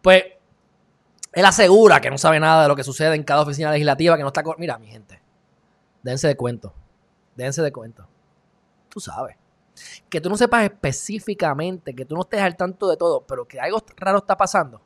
[0.00, 0.22] pues
[1.32, 4.22] él asegura que no sabe nada de lo que sucede en cada oficina legislativa, que
[4.22, 4.44] no está...
[4.58, 5.20] Mira, mi gente,
[6.04, 6.72] dense de cuento,
[7.34, 8.06] dense de cuento.
[8.90, 9.36] Tú sabes.
[10.08, 13.60] Que tú no sepas específicamente, que tú no estés al tanto de todo, pero que
[13.60, 14.80] algo raro está pasando.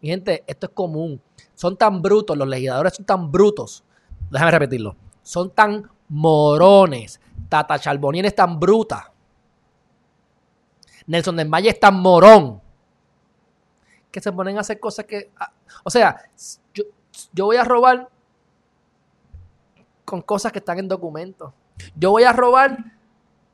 [0.00, 1.20] Mi gente, esto es común.
[1.54, 3.84] Son tan brutos, los legisladores son tan brutos.
[4.30, 4.96] Déjame repetirlo.
[5.22, 7.20] Son tan morones.
[7.48, 9.12] Tata Charbonnier es tan bruta.
[11.06, 12.60] Nelson del Valle es tan morón.
[14.10, 15.30] Que se ponen a hacer cosas que.
[15.84, 16.20] O sea,
[16.74, 16.84] yo,
[17.32, 18.08] yo voy a robar
[20.04, 21.52] con cosas que están en documentos.
[21.94, 22.95] Yo voy a robar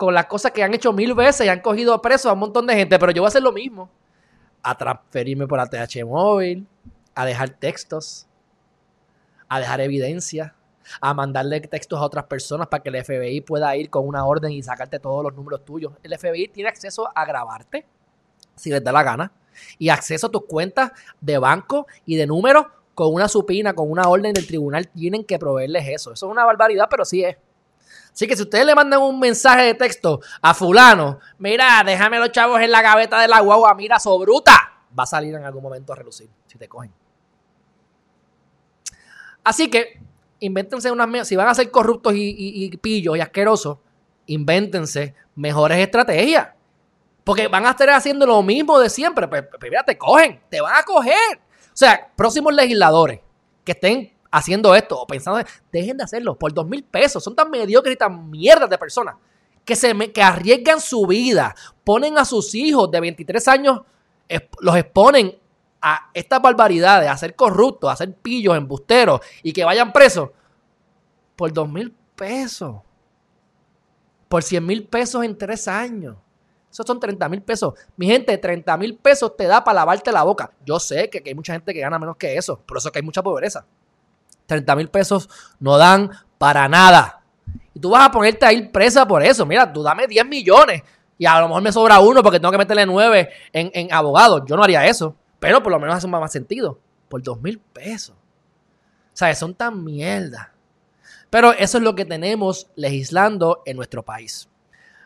[0.02, 2.66] con las cosas que han hecho mil veces y han cogido preso a un montón
[2.66, 3.88] de gente, pero yo voy a hacer lo mismo.
[4.60, 6.66] A transferirme por ATH móvil,
[7.14, 8.26] a dejar textos,
[9.48, 10.56] a dejar evidencia,
[11.00, 14.50] a mandarle textos a otras personas para que el FBI pueda ir con una orden
[14.50, 15.92] y sacarte todos los números tuyos.
[16.02, 17.86] El FBI tiene acceso a grabarte,
[18.56, 19.30] si les da la gana,
[19.78, 24.08] y acceso a tus cuentas de banco y de números con una supina, con una
[24.08, 24.88] orden del tribunal.
[24.88, 26.12] Tienen que proveerles eso.
[26.12, 27.36] Eso es una barbaridad, pero sí es.
[28.12, 32.30] Así que si ustedes le mandan un mensaje de texto a fulano, mira, déjame los
[32.30, 35.92] chavos en la gaveta de la guagua, mira, sobruta, va a salir en algún momento
[35.92, 36.92] a relucir, si te cogen.
[39.44, 40.00] Así que,
[40.40, 43.78] invéntense unas, si van a ser corruptos y, pillos y asquerosos,
[44.26, 46.50] invéntense mejores estrategias.
[47.24, 49.28] Porque van a estar haciendo lo mismo de siempre.
[49.28, 51.38] Pues, pues, mira, te cogen, te van a coger.
[51.38, 53.20] O sea, próximos legisladores
[53.64, 55.40] que estén haciendo esto o pensando,
[55.70, 57.22] dejen de hacerlo por dos mil pesos.
[57.22, 59.14] Son tan mediocres y tan mierdas de personas
[59.64, 63.82] que, se que arriesgan su vida, ponen a sus hijos de 23 años,
[64.60, 65.38] los exponen
[65.80, 70.30] a estas barbaridades, a ser corruptos, a ser pillos, embusteros y que vayan presos
[71.36, 72.76] por dos mil pesos.
[74.28, 76.16] Por 100 mil pesos en tres años.
[76.70, 77.74] Esos son 30 mil pesos.
[77.96, 80.50] Mi gente, 30 mil pesos te da para lavarte la boca.
[80.64, 82.58] Yo sé que, hay mucha gente que gana menos que eso.
[82.60, 83.66] Por eso es que hay mucha pobreza.
[84.46, 85.28] 30 mil pesos
[85.60, 87.22] no dan para nada.
[87.74, 89.46] Y tú vas a ponerte a ir presa por eso.
[89.46, 90.82] Mira, tú dame 10 millones
[91.18, 94.42] y a lo mejor me sobra uno porque tengo que meterle 9 en, en abogados.
[94.46, 95.16] Yo no haría eso.
[95.38, 96.78] Pero por lo menos hace más sentido.
[97.08, 98.14] Por 2 mil pesos.
[98.16, 100.52] O sea, son tan mierda.
[101.30, 104.48] Pero eso es lo que tenemos legislando en nuestro país.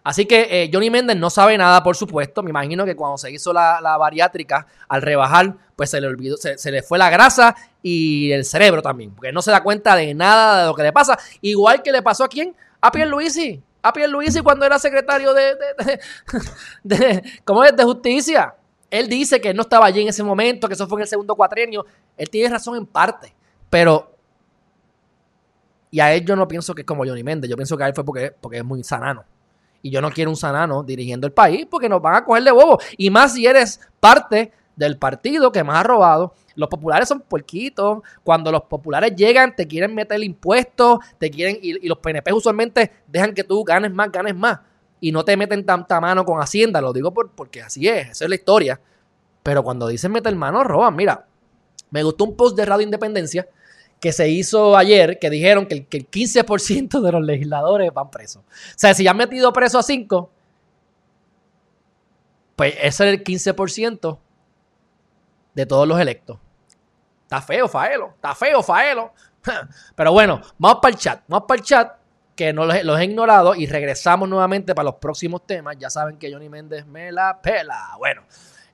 [0.06, 2.40] Así que eh, Johnny Méndez no sabe nada, por supuesto.
[2.40, 6.70] Me imagino que cuando se hizo la, bariátrica, al rebajar, pues se le olvidó, se,
[6.70, 10.60] le fue la grasa y el cerebro también, porque no se da cuenta de nada
[10.60, 11.18] de lo que le pasa.
[11.40, 12.54] Igual que le pasó a quién?
[12.80, 13.60] A Pierluisi.
[13.82, 15.56] A Pierluisi cuando era secretario de,
[16.84, 17.76] de, ¿cómo es?
[17.76, 18.54] de justicia.
[18.88, 21.34] Él dice que no estaba allí en ese momento, que eso fue en el segundo
[21.34, 21.84] cuatrienio.
[22.16, 23.34] Él tiene razón en parte,
[23.68, 24.14] pero
[25.90, 27.88] y a él yo no pienso que es como Johnny Méndez, yo pienso que a
[27.88, 29.24] él fue porque, porque es muy sanano.
[29.82, 32.50] Y yo no quiero un sanano dirigiendo el país porque nos van a coger de
[32.50, 32.78] bobo.
[32.96, 36.34] Y más si eres parte del partido que más ha robado.
[36.54, 38.00] Los populares son puerquitos.
[38.22, 41.58] Cuando los populares llegan, te quieren meter el impuesto, te quieren.
[41.60, 44.60] Y, los PNP usualmente dejan que tú ganes más, ganes más.
[45.00, 46.80] Y no te meten tanta mano con Hacienda.
[46.80, 48.80] Lo digo porque así es, esa es la historia.
[49.42, 50.94] Pero cuando dicen meter mano, roban.
[50.94, 51.26] Mira,
[51.90, 53.46] me gustó un post de Radio Independencia
[54.00, 58.10] que se hizo ayer, que dijeron que el, que el 15% de los legisladores van
[58.10, 58.42] presos.
[58.42, 60.30] O sea, si ya han metido preso a 5,
[62.56, 64.18] pues ese es el 15%
[65.54, 66.38] de todos los electos.
[67.22, 68.12] Está feo, Faelo.
[68.14, 69.12] Está feo, Faelo.
[69.96, 71.22] Pero bueno, vamos para el chat.
[71.26, 71.92] Vamos para el chat,
[72.34, 75.76] que no los, los, he ignorado, y regresamos nuevamente para los próximos temas.
[75.78, 77.94] Ya saben que Johnny Méndez me la pela.
[77.98, 78.22] Bueno.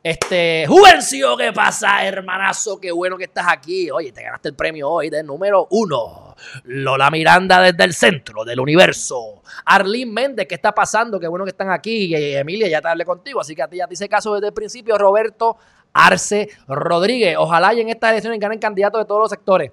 [0.03, 2.81] Este, Juvencio, ¿qué pasa, hermanazo?
[2.81, 3.89] Qué bueno que estás aquí.
[3.89, 6.35] Oye, te ganaste el premio hoy del número uno.
[6.65, 9.43] Lola Miranda desde el centro del universo.
[9.65, 11.21] Arlene Méndez, ¿qué está pasando?
[11.21, 12.07] Qué bueno que están aquí.
[12.07, 14.49] Y Emilia, ya te hablé contigo, así que a ti ya te hice caso desde
[14.49, 14.99] el principio.
[14.99, 15.57] Roberto
[15.93, 17.37] Arce Rodríguez.
[17.39, 19.71] Ojalá y en estas elecciones ganen candidatos de todos los sectores.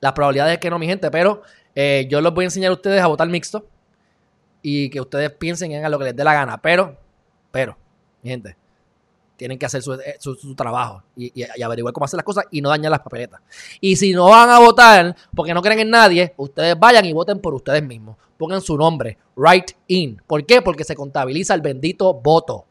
[0.00, 1.42] Las probabilidades es que no, mi gente, pero
[1.74, 3.66] eh, yo les voy a enseñar a ustedes a votar mixto
[4.62, 6.62] y que ustedes piensen en lo que les dé la gana.
[6.62, 6.96] Pero,
[7.50, 7.76] pero,
[8.22, 8.61] mi gente,
[9.42, 10.18] tienen que hacer su, eh,
[10.56, 13.40] trabajo y, averiguar cómo hacer las cosas y no dañar las papeletas.
[13.80, 17.40] Y si no van a votar porque no creen en nadie, ustedes vayan y voten
[17.40, 18.16] por ustedes mismos.
[18.38, 20.22] Pongan su nombre, write in.
[20.28, 20.62] ¿Por qué?
[20.62, 22.66] Porque se contabiliza el bendito voto.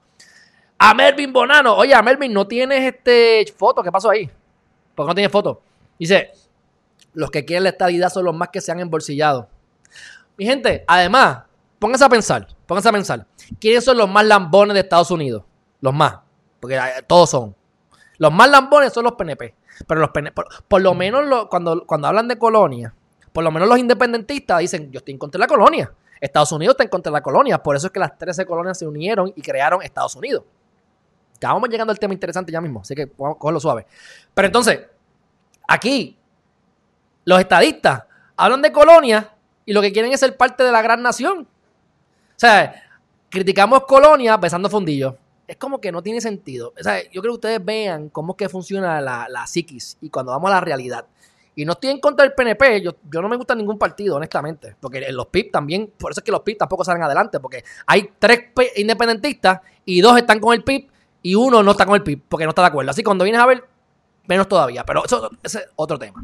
[0.77, 3.83] A Melvin Bonano, oye, a Melvin, ¿no tienes este foto?
[3.83, 4.29] ¿Qué pasó ahí?
[4.95, 5.61] ¿Por qué no tienes foto?
[5.99, 6.31] Dice,
[7.11, 9.49] los que quieren la estabilidad son los más que se han embolsillado.
[10.37, 11.39] Mi gente, además,
[11.79, 13.27] pónganse a pensar, pónganse a pensar.
[13.59, 15.43] ¿Quiénes son los más lambones de Estados Unidos?
[15.81, 16.30] Los más.
[16.61, 17.55] Porque eh, todos son.
[18.17, 19.53] Los más lambones son los PNP.
[19.85, 22.93] Pero los PNP, por, lo menos cuando, cuando hablan de colonia,
[23.33, 25.91] por lo menos los independentistas dicen, yo estoy en contra de la colonia.
[26.19, 27.61] Estados Unidos está en contra de la colonia.
[27.61, 30.43] Por eso es que las 13 colonias se unieron y crearon Estados Unidos.
[31.41, 33.87] Ya vamos llegando al tema interesante ya mismo, así que vamos cogerlo suave.
[34.31, 34.81] Pero entonces,
[35.67, 36.19] aquí,
[37.25, 38.03] los estadistas
[38.37, 39.33] hablan de colonia
[39.65, 41.39] y lo que quieren es ser parte de la gran nación.
[41.39, 42.83] O sea,
[43.29, 45.15] criticamos colonia besando fondillos.
[45.51, 46.73] Es como que no tiene sentido.
[46.79, 50.09] O sea, yo creo que ustedes vean cómo es que funciona la, la psiquis y
[50.09, 51.05] cuando vamos a la realidad.
[51.55, 54.77] Y no estoy en contra del PNP, yo, yo no me gusta ningún partido, honestamente.
[54.79, 58.11] Porque los PIB también, por eso es que los PIB tampoco salen adelante, porque hay
[58.17, 60.87] tres independentistas y dos están con el PIB
[61.21, 62.91] y uno no está con el PIB porque no está de acuerdo.
[62.91, 63.65] Así que cuando vienes a ver,
[64.27, 64.85] menos todavía.
[64.85, 66.23] Pero eso, es otro tema.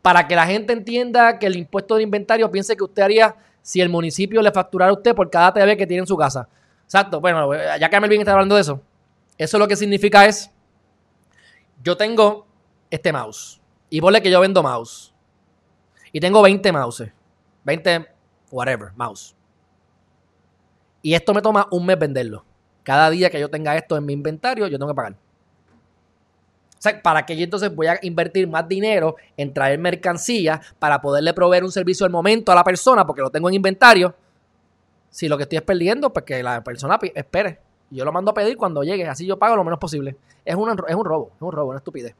[0.00, 3.82] Para que la gente entienda que el impuesto de inventario piense que usted haría si
[3.82, 6.48] el municipio le facturara a usted por cada TV que tiene en su casa.
[6.84, 7.20] Exacto.
[7.20, 8.80] Bueno, ya que Melvin está hablando de eso,
[9.36, 10.50] eso lo que significa es,
[11.82, 12.46] yo tengo
[12.90, 15.12] este mouse y ponle que yo vendo mouse.
[16.12, 17.10] Y tengo 20 mouses.
[17.64, 18.06] 20,
[18.50, 19.34] whatever, mouse.
[21.02, 22.44] Y esto me toma un mes venderlo.
[22.82, 25.12] Cada día que yo tenga esto en mi inventario, yo tengo que pagar.
[25.12, 31.00] O sea, ¿para qué yo entonces voy a invertir más dinero en traer mercancía para
[31.00, 34.14] poderle proveer un servicio al momento a la persona porque lo tengo en inventario?
[35.14, 37.60] Si lo que estoy es perdiendo, pues que la persona espere.
[37.88, 40.16] Yo lo mando a pedir cuando llegue, así yo pago lo menos posible.
[40.44, 42.16] Es, un, es un robo, es un robo, una estupidez.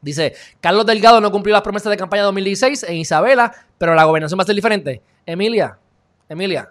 [0.00, 4.38] Dice, Carlos Delgado no cumplió las promesas de campaña 2016 en Isabela, pero la gobernación
[4.38, 5.02] va a ser diferente.
[5.26, 5.80] Emilia,
[6.28, 6.70] Emilia,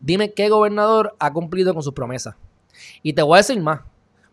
[0.00, 2.34] dime qué gobernador ha cumplido con sus promesas.
[3.02, 3.82] Y te voy a decir más.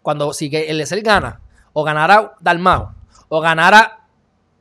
[0.01, 1.41] Cuando si el gana,
[1.73, 2.95] o ganara Dalmao,
[3.27, 4.07] o ganara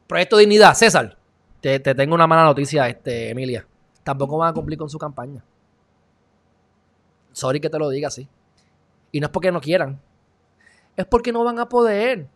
[0.09, 1.17] Proyecto Dignidad, César,
[1.61, 3.65] te, tengo una mala noticia, este, Emilia.
[4.03, 5.45] Tampoco van a cumplir con su campaña.
[7.33, 8.29] Sorry que te lo diga así.
[9.13, 10.01] Y no es porque no quieran.
[10.97, 12.27] Es porque no van a poder.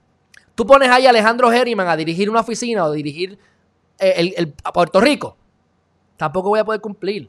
[0.55, 3.39] Tú pones ahí a Alejandro Herriman a dirigir una oficina o dirigir
[3.99, 5.37] eh, a Puerto Rico.
[6.17, 7.29] Tampoco voy a poder cumplir.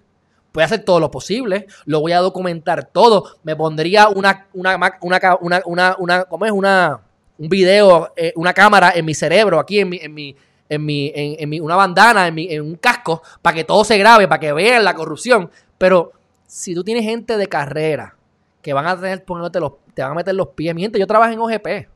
[0.54, 3.36] Voy a hacer todo lo posible, lo voy a documentar todo.
[3.44, 6.52] Me pondría una, una, una, una, una ¿cómo es?
[6.54, 7.02] Una,
[7.38, 10.36] un video, eh, una cámara en mi cerebro, aquí en mi, en mi,
[10.70, 13.98] en mi, en, mi una bandana, en, mi, en un casco, para que todo se
[13.98, 15.52] grabe, para que vean la corrupción.
[15.78, 16.14] Pero
[16.48, 18.16] si tú tienes gente de carrera
[18.62, 20.74] que van a tener, poniéndote los, te van a meter los pies.
[20.74, 21.88] Mi gente, yo trabajo en OGP.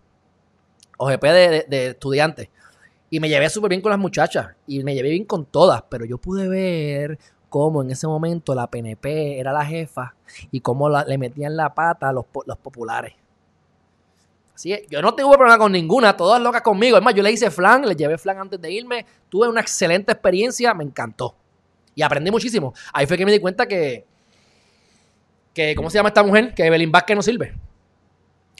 [0.97, 2.49] OGP de, de, estudiantes.
[3.09, 4.49] Y me llevé súper bien con las muchachas.
[4.67, 5.83] Y me llevé bien con todas.
[5.89, 7.17] Pero yo pude ver
[7.49, 10.15] cómo en ese momento la PNP era la jefa
[10.51, 13.13] y cómo le metían la pata a los, populares.
[14.53, 16.97] Así es, yo no tuve problema con ninguna, todas locas conmigo.
[16.97, 19.05] Es más, yo le hice flan, le llevé flan antes de irme.
[19.29, 21.35] Tuve una excelente experiencia, me encantó.
[21.95, 22.73] Y aprendí muchísimo.
[22.93, 24.05] Ahí fue que me di cuenta que,
[25.59, 26.53] que ¿cómo se llama esta mujer?
[26.53, 27.53] Que Belín Vázquez no sirve.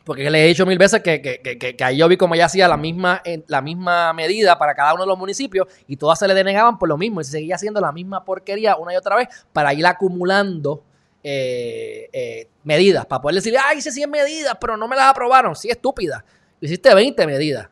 [0.03, 2.77] Porque le he dicho mil veces que, que, ahí yo vi como ella hacía la
[2.77, 6.77] misma, la misma medida para cada uno de los municipios y todas se le denegaban
[6.77, 7.21] por lo mismo.
[7.21, 10.83] Y se seguía haciendo la misma porquería una y otra vez para ir acumulando
[11.23, 13.05] eh, eh, medidas.
[13.05, 15.55] Para poder decirle, ay, hice 100 medidas, pero no me las aprobaron.
[15.55, 16.25] Sí, estúpida.
[16.59, 17.69] Hiciste 20 medidas.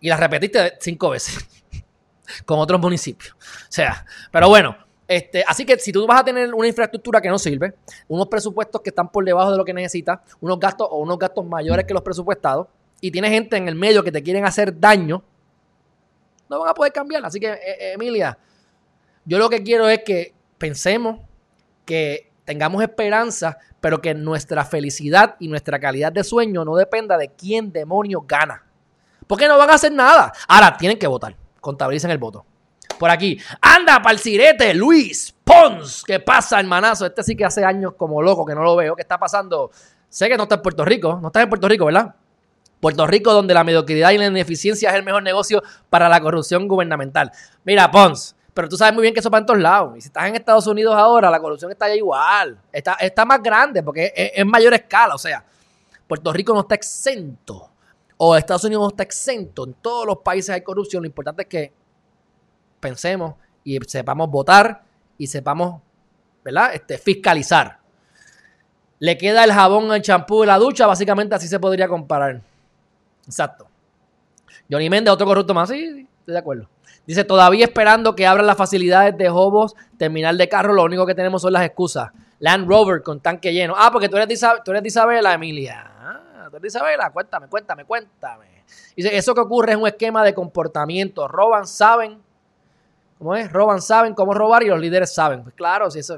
[0.00, 1.36] Y las repetiste cinco veces
[2.44, 3.32] con otros municipios.
[3.32, 4.76] O sea, pero bueno,
[5.08, 7.72] este, así que si tú vas a tener una infraestructura que no sirve,
[8.08, 11.46] unos presupuestos que están por debajo de lo que necesitas, unos gastos o unos gastos
[11.46, 12.66] mayores que los presupuestados,
[13.00, 15.22] y tienes gente en el medio que te quieren hacer daño,
[16.50, 17.24] no van a poder cambiar.
[17.24, 18.36] Así que, eh, eh, Emilia,
[19.24, 21.20] yo lo que quiero es que pensemos
[21.86, 27.28] que tengamos esperanza, pero que nuestra felicidad y nuestra calidad de sueño no dependa de
[27.28, 28.62] quién demonios gana.
[29.26, 30.32] Porque no van a hacer nada.
[30.48, 31.34] Ahora, tienen que votar.
[31.60, 32.44] Contabilicen el voto
[32.98, 33.38] por aquí.
[33.60, 36.02] Anda pa'l sirete, Luis Pons.
[36.04, 37.06] ¿Qué pasa, hermanazo?
[37.06, 38.94] Este sí que hace años como loco que no lo veo.
[38.94, 39.70] ¿Qué está pasando?
[40.08, 41.18] Sé que no está en Puerto Rico.
[41.20, 42.14] No estás en Puerto Rico, ¿verdad?
[42.80, 46.68] Puerto Rico, donde la mediocridad y la ineficiencia es el mejor negocio para la corrupción
[46.68, 47.32] gubernamental.
[47.64, 49.96] Mira, Pons, pero tú sabes muy bien que eso va en todos lados.
[49.96, 52.60] Y si estás en Estados Unidos ahora, la corrupción está ya igual.
[52.72, 55.14] Está, está más grande porque es mayor escala.
[55.14, 55.44] O sea,
[56.06, 57.70] Puerto Rico no está exento.
[58.16, 59.64] O Estados Unidos no está exento.
[59.64, 61.02] En todos los países hay corrupción.
[61.02, 61.72] Lo importante es que
[62.80, 64.82] pensemos y sepamos votar
[65.16, 65.80] y sepamos,
[66.44, 66.74] ¿verdad?
[66.74, 67.78] Este, fiscalizar.
[68.98, 72.40] Le queda el jabón al champú de la ducha, básicamente así se podría comparar.
[73.26, 73.68] Exacto.
[74.70, 76.68] Johnny Méndez, otro corrupto más, sí, sí, estoy de acuerdo.
[77.06, 81.14] Dice, todavía esperando que abran las facilidades de Hobos, terminal de carro, lo único que
[81.14, 82.10] tenemos son las excusas.
[82.40, 83.74] Land Rover con tanque lleno.
[83.76, 85.90] Ah, porque tú eres de, tú eres Isabela, Emilia.
[85.98, 88.64] Ah, tú eres de Isabela, cuéntame, cuéntame, cuéntame.
[88.94, 91.26] Dice, eso que ocurre es un esquema de comportamiento.
[91.28, 92.20] Roban, saben
[93.18, 93.52] ¿Cómo es?
[93.52, 95.42] Roban, saben cómo robar y los líderes saben.
[95.42, 96.16] Pues claro, si eso...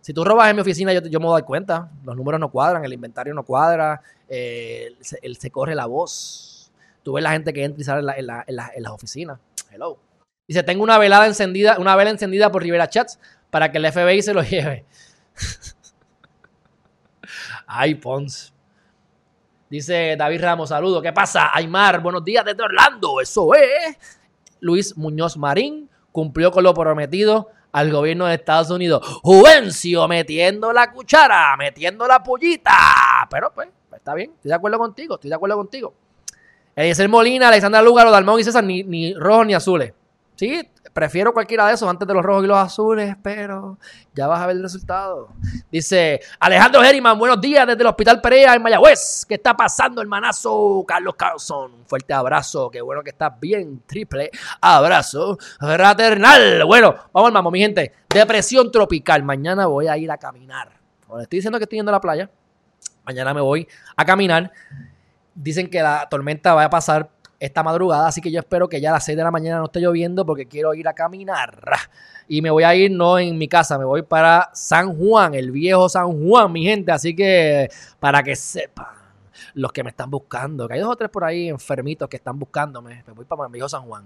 [0.00, 1.90] Si tú robas en mi oficina, yo, yo me doy cuenta.
[2.04, 6.72] Los números no cuadran, el inventario no cuadra, eh, se, corre la voz.
[7.02, 9.38] Tú ves la gente que entra y sale en, la, en, las oficinas.
[9.70, 9.98] Hello.
[10.48, 13.20] Dice, tengo una velada encendida, una vela encendida por Rivera Chats
[13.50, 14.86] para que el FBI se lo lleve.
[17.66, 18.54] Ay, Pons.
[19.68, 21.00] Dice David Ramos, saludo.
[21.02, 21.50] ¿Qué pasa?
[21.54, 23.20] Aymar, buenos días desde Orlando.
[23.20, 23.96] Eso es.
[24.60, 29.06] Luis Muñoz Marín cumplió con lo prometido al gobierno de Estados Unidos.
[29.22, 32.72] Juvencio metiendo la cuchara, metiendo la pollita.
[33.30, 35.94] Pero pues, está bien, estoy de acuerdo contigo, estoy de acuerdo contigo.
[36.74, 39.92] Eliezer Molina, Alexandra Lugaro, Dalmón y César, ni, ni rojos ni azules.
[40.36, 43.78] Sí, prefiero cualquiera de esos antes de los rojos y los azules, pero
[44.14, 45.28] ya vas a ver el resultado.
[45.70, 49.24] Dice Alejandro Geriman, buenos días desde el Hospital Perea en Mayagüez.
[49.28, 51.72] ¿Qué está pasando, hermanazo Carlos Carlson?
[51.74, 56.64] Un fuerte abrazo, qué bueno que estás bien, triple abrazo fraternal.
[56.64, 57.92] Bueno, vamos al mambo, mi gente.
[58.08, 59.22] Depresión tropical.
[59.22, 60.72] Mañana voy a ir a caminar.
[61.20, 62.30] estoy diciendo que estoy yendo a la playa.
[63.04, 64.52] Mañana me voy a caminar.
[65.34, 67.08] Dicen que la tormenta va a pasar
[67.40, 69.64] esta madrugada, así que yo espero que ya a las 6 de la mañana no
[69.64, 71.58] esté lloviendo porque quiero ir a caminar.
[72.28, 75.50] Y me voy a ir no en mi casa, me voy para San Juan, el
[75.50, 78.86] viejo San Juan, mi gente, así que para que sepan
[79.54, 82.38] los que me están buscando, que hay dos o tres por ahí enfermitos que están
[82.38, 84.04] buscándome, me voy para mi viejo San Juan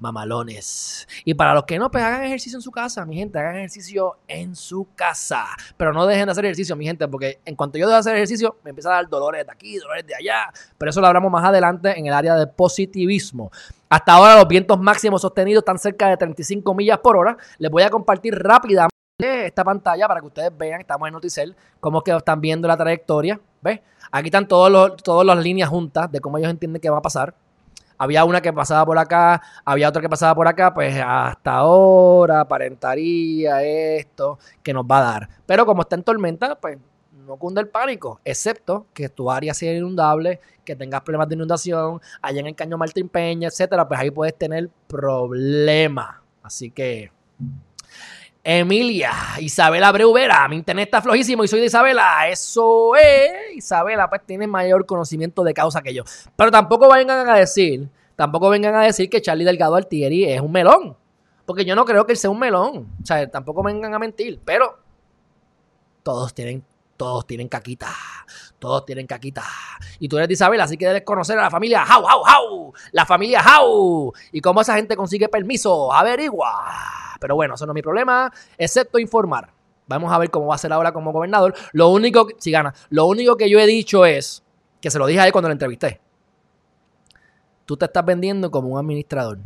[0.00, 1.06] mamalones.
[1.24, 4.18] Y para los que no, pues hagan ejercicio en su casa, mi gente, hagan ejercicio
[4.26, 5.46] en su casa.
[5.76, 8.16] Pero no dejen de hacer ejercicio, mi gente, porque en cuanto yo dejo de hacer
[8.16, 10.52] ejercicio, me empieza a dar dolores de aquí, dolores de allá.
[10.76, 13.50] Pero eso lo hablamos más adelante en el área de positivismo.
[13.88, 17.36] Hasta ahora los vientos máximos sostenidos están cerca de 35 millas por hora.
[17.58, 22.00] Les voy a compartir rápidamente esta pantalla para que ustedes vean, estamos en Noticel, cómo
[22.02, 23.40] que están viendo la trayectoria.
[23.60, 23.80] ¿Ves?
[24.10, 27.02] Aquí están todos los, todas las líneas juntas de cómo ellos entienden que va a
[27.02, 27.34] pasar
[28.00, 32.40] había una que pasaba por acá, había otra que pasaba por acá, pues hasta ahora
[32.40, 35.28] aparentaría esto que nos va a dar.
[35.44, 36.78] Pero como está en tormenta, pues
[37.26, 42.00] no cunde el pánico, excepto que tu área sea inundable, que tengas problemas de inundación,
[42.22, 46.16] allá en el caño Martín Peña, etcétera, pues ahí puedes tener problemas.
[46.42, 47.12] Así que
[48.42, 52.28] Emilia, Isabela Breuvera, mi internet está flojísimo y soy de Isabela.
[52.28, 56.04] Eso es, Isabela, pues tiene mayor conocimiento de causa que yo.
[56.36, 60.52] Pero tampoco vengan a decir, tampoco vengan a decir que Charlie Delgado Altieri es un
[60.52, 60.96] melón.
[61.44, 62.88] Porque yo no creo que él sea un melón.
[63.02, 64.40] O sea, tampoco vengan a mentir.
[64.44, 64.78] Pero
[66.02, 66.64] todos tienen
[67.00, 67.88] todos tienen caquita.
[68.58, 69.42] Todos tienen caquita.
[69.98, 72.74] Y tú eres de Isabela, así que debes conocer a la familia How, How, How.
[72.92, 74.12] La familia How.
[74.32, 75.90] Y cómo esa gente consigue permiso.
[75.92, 77.09] Averigua.
[77.20, 79.52] Pero bueno, eso no es mi problema, excepto informar.
[79.86, 81.54] Vamos a ver cómo va a ser ahora como gobernador.
[81.72, 84.42] Lo único, si gana, lo único que yo he dicho es,
[84.80, 86.00] que se lo dije a cuando lo entrevisté.
[87.66, 89.38] Tú te estás vendiendo como un administrador.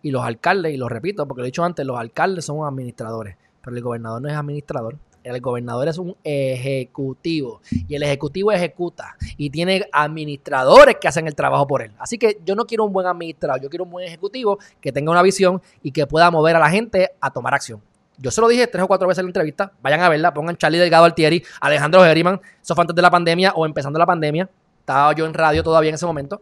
[0.00, 3.36] Y los alcaldes, y lo repito porque lo he dicho antes, los alcaldes son administradores.
[3.62, 4.96] Pero el gobernador no es administrador.
[5.34, 11.34] El gobernador es un ejecutivo y el ejecutivo ejecuta y tiene administradores que hacen el
[11.34, 11.92] trabajo por él.
[11.98, 15.10] Así que yo no quiero un buen administrador, yo quiero un buen ejecutivo que tenga
[15.10, 17.82] una visión y que pueda mover a la gente a tomar acción.
[18.16, 19.72] Yo se lo dije tres o cuatro veces en la entrevista.
[19.80, 22.40] Vayan a verla, pongan Charlie Delgado Altieri, Alejandro Geriman.
[22.60, 24.48] Eso fue antes de la pandemia o empezando la pandemia.
[24.80, 26.40] Estaba yo en radio todavía en ese momento.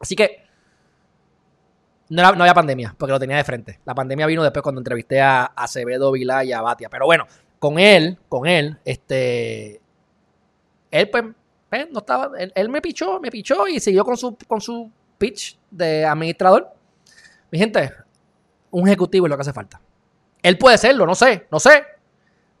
[0.00, 0.46] Así que
[2.08, 3.80] no, había pandemia, porque lo tenía de frente.
[3.84, 6.88] La pandemia vino después cuando entrevisté a Acevedo, Vila y a Batia.
[6.88, 7.26] Pero bueno,
[7.58, 9.80] con él, con él, este,
[10.90, 11.24] él pues,
[11.68, 15.58] pues no estaba, él, me pichó, me pichó y siguió con su, con su pitch
[15.70, 16.72] de administrador.
[17.50, 17.92] Mi gente,
[18.70, 19.80] un ejecutivo es lo que hace falta.
[20.42, 21.84] Él puede serlo, no sé, no sé.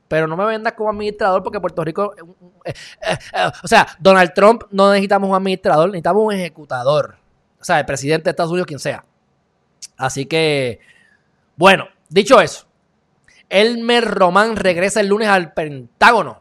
[0.08, 2.14] Pero no me vendas como administrador porque Puerto Rico.
[2.64, 7.16] Eh, eh, eh, o sea, Donald Trump no necesitamos un administrador, necesitamos un ejecutador.
[7.60, 9.04] O sea, el presidente de Estados Unidos, quien sea.
[9.96, 10.78] Así que,
[11.56, 12.65] bueno, dicho eso,
[13.48, 16.40] Elmer Román regresa el lunes al Pentágono.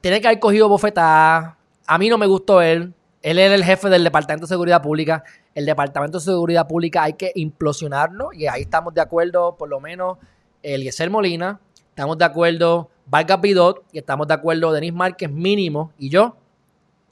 [0.00, 1.58] Tiene que haber cogido bofetada.
[1.86, 2.94] A mí no me gustó él.
[3.22, 5.22] Él era el jefe del Departamento de Seguridad Pública.
[5.54, 8.32] El Departamento de Seguridad Pública hay que implosionarlo.
[8.32, 10.18] Y ahí estamos de acuerdo, por lo menos,
[10.62, 11.60] Eliezer Molina.
[11.90, 13.84] Estamos de acuerdo, Vargas Bidot.
[13.92, 15.92] Y estamos de acuerdo, Denis Márquez mínimo.
[15.98, 16.36] Y yo.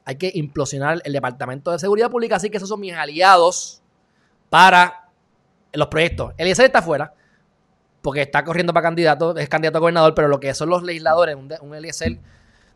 [0.05, 2.37] Hay que implosionar el Departamento de Seguridad Pública.
[2.37, 3.83] Así que esos son mis aliados
[4.49, 5.11] para
[5.75, 6.33] los proyectos.
[6.39, 7.13] Eliezer está afuera
[8.09, 11.37] porque está corriendo para candidato, es candidato a gobernador, pero lo que son los legisladores,
[11.37, 12.19] un, un Eliezer,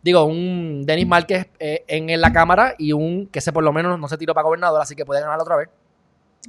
[0.03, 3.99] digo, un Denis Márquez eh, en, la Cámara y un que ese por lo menos
[3.99, 5.71] no se tiró para gobernador, así que puede ganar otra vez,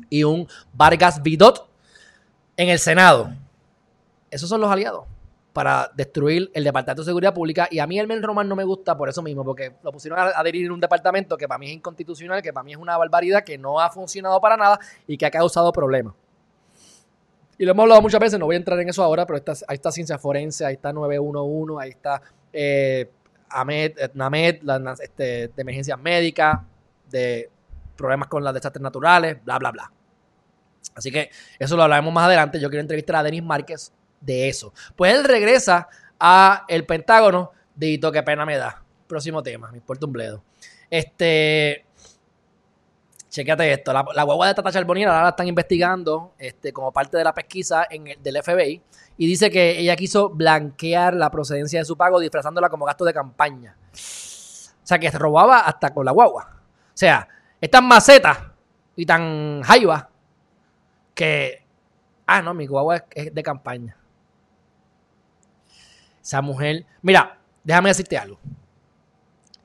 [0.10, 1.66] y un Vargas Vidot
[2.58, 3.32] en el Senado.
[4.30, 5.06] Esos son los aliados.
[5.54, 7.70] para destruir el Departamento de Seguridad Pública.
[7.72, 10.20] Y a mí el Men Román no me gusta por eso mismo, porque lo pusieron
[10.20, 13.46] a adherir un departamento que para mí es inconstitucional, que para mí es una barbaridad,
[13.46, 14.78] que no ha funcionado para nada
[15.08, 16.16] y que ha causado problemas.
[17.64, 19.76] Y lo hemos hablado muchas veces, no voy a entrar en eso ahora, pero ahí
[19.76, 23.10] está ciencia forense, ahí está 911, ahí está eh,
[23.48, 26.60] AMED, NAMED, la, este, de emergencias médicas,
[27.10, 27.50] de
[27.96, 29.92] problemas con las desastres naturales, bla, bla, bla.
[30.94, 32.60] Así que eso lo hablaremos más adelante.
[32.60, 34.74] Yo quiero entrevistar a Denis Márquez de eso.
[34.98, 35.88] Pues él regresa
[36.20, 37.54] a el Pentágono.
[37.74, 38.84] Dito, qué pena me da.
[39.08, 40.44] Próximo tema, me importa un bledo.
[40.90, 41.86] Este.
[43.34, 43.92] Chequéate esto.
[43.92, 47.34] La, la guagua de Tata Charbonnier ahora la están investigando este, como parte de la
[47.34, 48.80] pesquisa en del FBI.
[49.18, 53.12] Y dice que ella quiso blanquear la procedencia de su pago disfrazándola como gasto de
[53.12, 53.76] campaña.
[53.92, 56.48] O sea, que se robaba hasta con la guagua.
[56.54, 57.28] O sea,
[57.60, 58.38] estas macetas
[58.96, 60.12] y tan jaiba
[61.16, 61.66] que.
[62.28, 63.98] Ah, no, mi guagua es de campaña.
[66.22, 66.86] Esa mujer.
[67.02, 68.38] Mira, déjame decirte algo.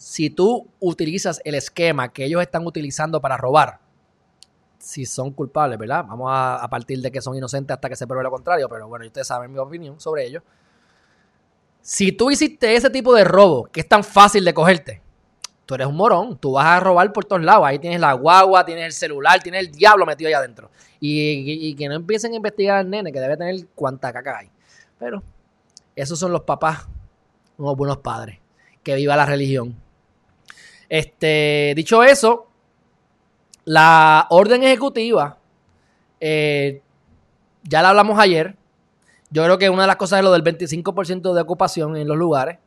[0.08, 3.78] Si tú utilizas el esquema que ellos están utilizando para robar,
[4.78, 6.02] si son culpables, ¿verdad?
[6.08, 9.04] Vamos a, partir de que son inocentes hasta que se pruebe lo contrario, pero bueno,
[9.04, 10.42] ustedes saben mi opinión sobre ello.
[11.82, 15.02] Si tú hiciste ese tipo de robo, que es tan fácil de cogerte,
[15.66, 17.66] tú eres un morón, tú vas a robar por todos lados.
[17.66, 20.70] Ahí tienes la guagua, tienes el celular, tienes el diablo metido ahí adentro.
[21.00, 24.50] Y, y que no empiecen a investigar al nene, que debe tener cuánta caca hay.
[24.98, 25.22] Pero
[25.94, 26.88] esos son los papás,
[27.58, 28.38] unos buenos padres.
[28.82, 29.76] Que viva la religión.
[30.88, 32.48] Este, dicho eso,
[33.64, 35.38] la orden ejecutiva,
[36.20, 36.82] eh,
[37.64, 38.56] ya la hablamos ayer.
[39.30, 42.16] Yo creo que una de las cosas es lo del 25% de ocupación en los
[42.16, 42.58] lugares.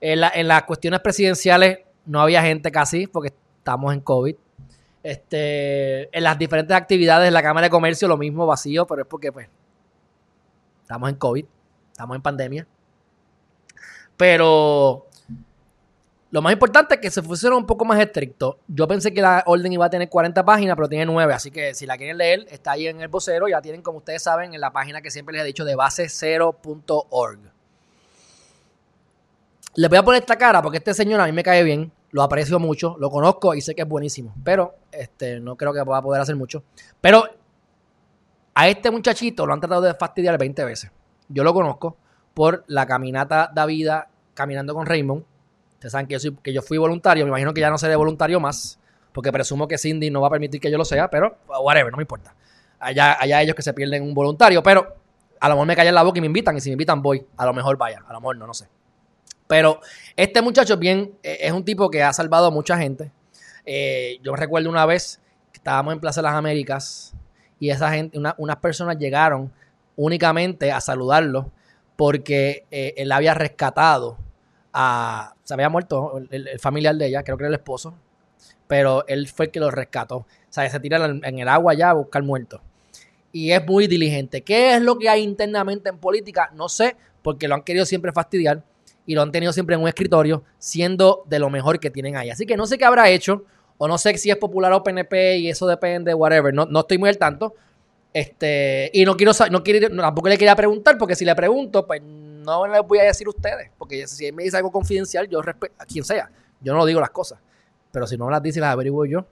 [0.00, 4.36] En, las cuestiones presidenciales no había gente casi porque estamos en COVID.
[5.02, 9.08] Este, en las diferentes actividades de la Cámara de Comercio lo mismo vacío, pero es
[9.08, 9.48] porque pues
[10.82, 11.44] estamos en COVID,
[11.90, 12.66] estamos en pandemia.
[14.16, 15.06] Pero
[16.34, 18.56] lo más importante es que se fueron un poco más estrictos.
[18.66, 21.32] Yo pensé que la orden iba a tener 40 páginas, pero tiene 9.
[21.32, 23.46] Así que si la quieren leer, está ahí en el vocero.
[23.46, 27.38] Ya tienen, como ustedes saben, en la página que siempre les he dicho de base0.org.
[29.76, 31.92] Les voy a poner esta cara porque este señor a mí me cae bien.
[32.10, 34.34] Lo aprecio mucho, lo conozco y sé que es buenísimo.
[34.42, 36.64] Pero este, no creo que pueda poder hacer mucho.
[37.00, 37.22] Pero
[38.54, 40.90] a este muchachito lo han tratado de fastidiar 20 veces.
[41.28, 41.96] Yo lo conozco
[42.34, 45.26] por la caminata de vida caminando con Raymond.
[45.84, 48.40] Ustedes saben que yo, que yo fui voluntario, me imagino que ya no seré voluntario
[48.40, 48.78] más,
[49.12, 51.98] porque presumo que Cindy no va a permitir que yo lo sea, pero whatever, no
[51.98, 52.34] me importa.
[52.80, 54.96] Allá, allá ellos que se pierden un voluntario, pero
[55.38, 57.26] a lo mejor me callan la boca y me invitan, y si me invitan voy,
[57.36, 58.66] a lo mejor vaya, a lo mejor no, no sé.
[59.46, 59.80] Pero
[60.16, 63.12] este muchacho bien, eh, es un tipo que ha salvado a mucha gente.
[63.66, 65.20] Eh, yo recuerdo una vez
[65.52, 67.12] que estábamos en Plaza de las Américas
[67.60, 69.52] y esa gente, unas personas llegaron
[69.96, 71.50] únicamente a saludarlo
[71.96, 74.16] porque eh, él había rescatado
[74.74, 77.94] Se había muerto el, familiar de ella, creo que era el esposo,
[78.66, 80.16] pero él fue el que lo rescató.
[80.16, 82.60] O sea, se tira en el agua ya a buscar muertos.
[83.32, 84.42] Y es muy diligente.
[84.42, 86.50] ¿Qué es lo que hay internamente en política?
[86.54, 88.62] No sé, porque lo han querido siempre fastidiar
[89.06, 92.30] y lo han tenido siempre en un escritorio, siendo de lo mejor que tienen ahí.
[92.30, 93.44] Así que no sé qué habrá hecho,
[93.76, 96.54] o no sé si es popular o PNP y eso depende, whatever.
[96.54, 97.54] No, no estoy muy al tanto,
[98.12, 102.00] este, y no quiero no quiero, tampoco le quería preguntar, porque si le pregunto, pues
[102.44, 103.70] no le voy a decir a ustedes.
[103.78, 106.30] Porque si él me dice algo confidencial, yo respeto a quien sea.
[106.60, 107.38] Yo no digo las cosas.
[107.90, 109.26] Pero si no me las dice, las averiguo yo.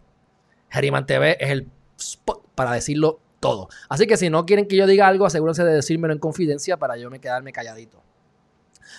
[0.70, 3.68] Geriman TV es el spot para decirlo todo.
[3.88, 6.96] Así que si no quieren que yo diga algo, asegúrense de decírmelo en confidencia para
[6.96, 8.02] yo me quedarme calladito.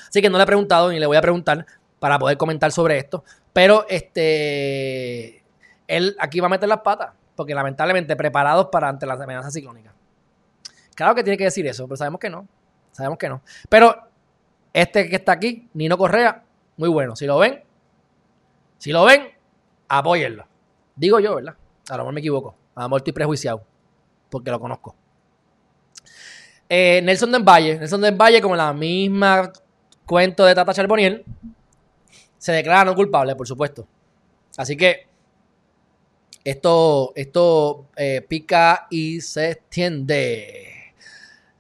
[0.08, 1.66] Así que no le he preguntado ni le voy a preguntar
[2.00, 3.24] para poder comentar sobre esto.
[3.52, 5.44] Pero este.
[5.88, 9.94] Él aquí va a meter las patas porque lamentablemente preparados para ante las amenazas ciclónicas.
[10.96, 12.48] Claro que tiene que decir eso, pero sabemos que no.
[12.94, 13.42] Sabemos que no.
[13.68, 13.96] Pero
[14.72, 16.44] este que está aquí, Nino Correa,
[16.78, 17.16] muy bueno.
[17.16, 17.62] Si lo ven,
[18.78, 19.28] si lo ven,
[19.90, 20.46] apóyenlo.
[20.96, 21.56] Digo yo, ¿verdad?
[21.90, 22.56] A lo mejor me equivoco.
[22.76, 23.64] A lo mejor estoy prejuiciado,
[24.30, 24.96] porque lo conozco.
[26.70, 29.52] Eh, Nelson Del Valle, Nelson Del Valle, como la misma
[30.06, 31.24] cuento de Tata Charboniel,
[32.38, 33.88] se declara no culpable, por supuesto.
[34.58, 35.08] Así que
[36.44, 40.63] esto, esto eh, pica y se extiende.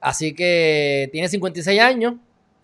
[0.03, 2.15] Así que tiene 56 años,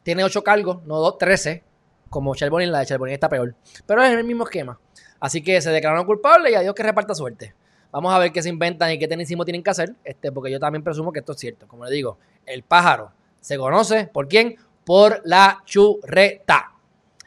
[0.03, 1.63] tiene 8 cargos, no 2, 13,
[2.09, 3.55] como Charbonnier, la de Charbonnier está peor.
[3.85, 4.77] Pero es el mismo esquema.
[5.21, 7.55] Así que se declararon culpables y a Dios que reparta suerte.
[7.93, 10.59] Vamos a ver qué se inventan y qué tenisimo tienen que hacer, este, porque yo
[10.59, 11.65] también presumo que esto es cierto.
[11.65, 14.57] Como le digo, el pájaro se conoce por quién?
[14.83, 16.73] Por la churreta.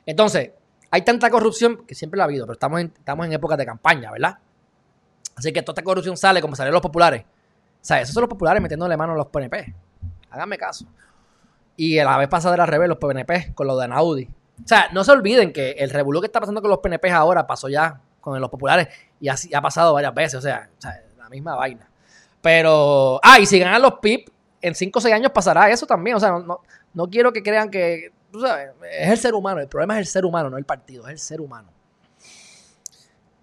[0.04, 0.50] Entonces,
[0.90, 3.64] hay tanta corrupción que siempre la ha habido, pero estamos en, estamos en épocas de
[3.64, 4.36] campaña, ¿verdad?
[5.36, 7.22] Así que toda esta corrupción sale como salieron los populares.
[7.22, 7.26] O
[7.80, 9.74] sea, esos son los populares metiéndole mano a los PNP.
[10.32, 10.86] Háganme caso.
[11.76, 14.28] Y la vez pasada era al revés, los PNP con lo de Anaudi.
[14.64, 17.46] O sea, no se olviden que el revolú que está pasando con los PNP ahora
[17.46, 18.88] pasó ya con los populares
[19.20, 20.34] y así ha pasado varias veces.
[20.36, 20.68] O sea,
[21.18, 21.88] la misma vaina.
[22.40, 24.28] Pero, ah, y si ganan los PIP,
[24.60, 26.16] en 5 o 6 años pasará eso también.
[26.16, 26.60] O sea, no,
[26.94, 29.60] no quiero que crean que, tú sabes, es el ser humano.
[29.60, 31.68] El problema es el ser humano, no el partido, es el ser humano.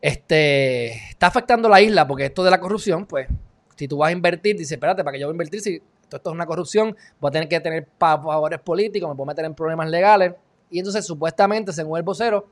[0.01, 3.27] Este, está afectando la isla porque esto de la corrupción, pues,
[3.75, 5.81] si tú vas a invertir, dice, espérate, para que yo voy a invertir, si
[6.17, 9.53] esto, es una corrupción, voy a tener que tener favores políticos, me puedo meter en
[9.53, 10.33] problemas legales.
[10.69, 12.47] Y entonces, supuestamente, según el vocero,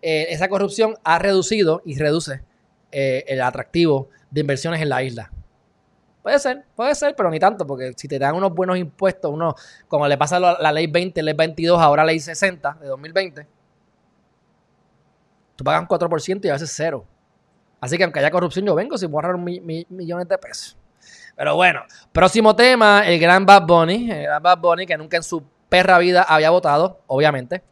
[0.00, 2.42] eh, esa corrupción ha reducido y reduce
[2.92, 5.30] eh, el atractivo de inversiones en la isla.
[6.22, 9.54] Puede ser, puede ser, pero ni tanto, porque si te dan unos buenos impuestos, uno,
[9.86, 13.46] como le pasa a la, ley 20, ley 22, ahora ley 60 de 2020,
[15.56, 17.04] tú pagas un 4% y a veces cero.
[17.80, 20.76] Así que aunque haya corrupción, yo vengo sin borrar millones de pesos.
[21.38, 24.10] Pero bueno, próximo tema, el gran Bad Bunny.
[24.10, 27.62] El gran Bad Bunny que nunca en su perra vida había votado, obviamente,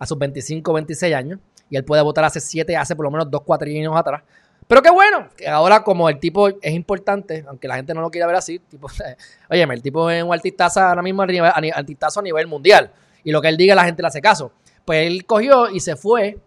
[0.00, 1.38] a sus 25, 26 años.
[1.70, 4.22] Y él puede votar hace 7, hace por lo menos 2, 4 años atrás.
[4.66, 8.10] Pero qué bueno, que ahora como el tipo es importante, aunque la gente no lo
[8.10, 8.88] quiera ver así, tipo,
[9.50, 12.90] oye, el tipo es un artistazo ahora mismo a nivel, a nivel mundial.
[13.22, 14.50] Y lo que él diga la gente le hace caso.
[14.84, 16.40] Pues él cogió y se fue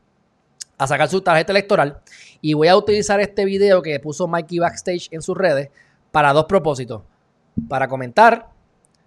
[0.78, 2.02] a sacar su tarjeta electoral.
[2.42, 5.70] Y voy a utilizar este video que puso Mikey Backstage en sus redes
[6.12, 7.02] para dos propósitos.
[7.68, 8.50] Para comentar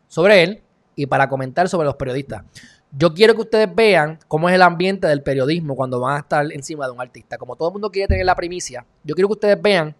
[0.09, 0.63] sobre él
[0.95, 2.45] y para comentar sobre los periodistas.
[2.91, 6.53] Yo quiero que ustedes vean cómo es el ambiente del periodismo cuando van a estar
[6.53, 7.39] encima de un artista.
[7.39, 9.97] Como todo el mundo quiere tener la primicia, yo quiero que ustedes vean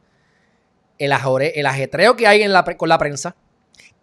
[0.99, 1.13] el,
[1.55, 3.35] el ajetreo que hay en la, con la prensa.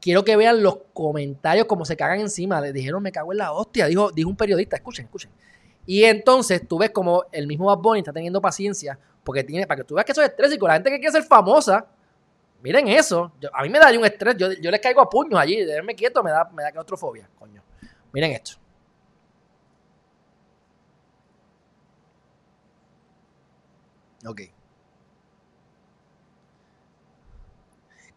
[0.02, 2.60] Quiero que vean los comentarios como se cagan encima.
[2.62, 4.78] Le dijeron, me cago en la hostia, dijo, dijo un periodista.
[4.78, 5.30] Escuchen, escuchen.
[5.86, 9.82] Y entonces tú ves como el mismo Bad Bunny está teniendo paciencia porque tiene, para
[9.82, 11.86] que tú veas que eso es estrés y con la gente que quiere ser famosa,
[12.62, 13.32] miren eso.
[13.54, 15.96] a mí me daría un estrés, yo, yo les caigo a puños allí, de verme
[15.96, 17.62] quieto me da, me da claustrofobia, coño.
[18.12, 18.54] Miren esto.
[24.26, 24.42] Ok.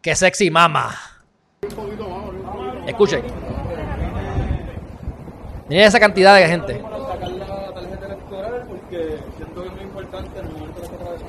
[0.01, 0.93] Qué sexy mama.
[2.85, 3.23] Escuchen.
[5.69, 6.83] Miren esa cantidad de gente.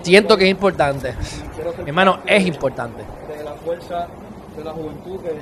[0.03, 1.15] Siento que es importante
[1.79, 3.03] mi hermano, es importante.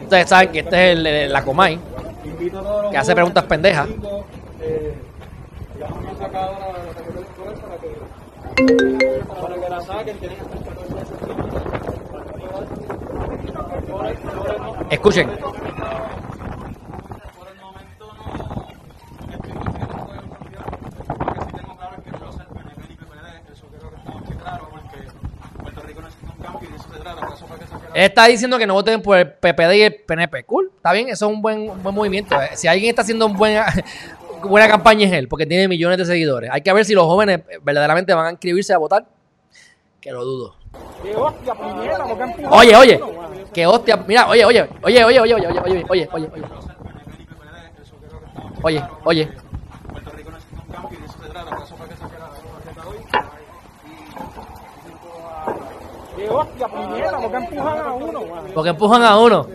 [0.02, 1.78] Ustedes saben que este es el, el, la Comay,
[2.90, 3.88] que hace preguntas pendejas.
[14.90, 15.30] Escuchen.
[27.94, 30.44] Está diciendo que no voten por el PPD y el PNP.
[30.44, 32.40] Cool, está bien, eso es un buen, buen movimiento.
[32.40, 33.58] Eh, si alguien está haciendo un buen,
[34.42, 36.50] buena campaña es él, porque tiene millones de seguidores.
[36.52, 39.06] Hay que ver si los jóvenes verdaderamente van a inscribirse a votar.
[40.00, 40.56] Que lo dudo.
[42.50, 43.00] Oye, oye,
[43.52, 46.44] que hostia, mira, oye, oye, oye, oye, oye, oye, oye, oye, oye, oye, oye.
[48.64, 49.28] Oye, oye.
[56.28, 58.20] Porque empujan a uno.
[58.54, 59.48] Porque empujan a uno.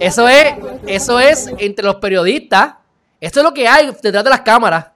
[0.00, 0.54] Eso es,
[0.86, 2.74] eso es entre los periodistas.
[3.20, 4.86] Esto es lo que hay detrás de las cámaras.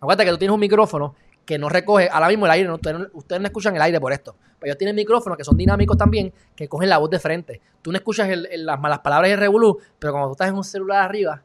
[0.00, 1.14] Acuérdate que tú tienes un micrófono
[1.44, 2.70] que no recoge ahora mismo el aire.
[2.70, 4.36] Ustedes, no, escuchan el aire por esto.
[4.58, 7.60] Pero ellos tienen micrófonos que son dinámicos también, que cogen la voz de frente.
[7.82, 10.64] Tú no escuchas las malas palabras y el revolú, pero cuando tú estás en un
[10.64, 11.42] celular arriba,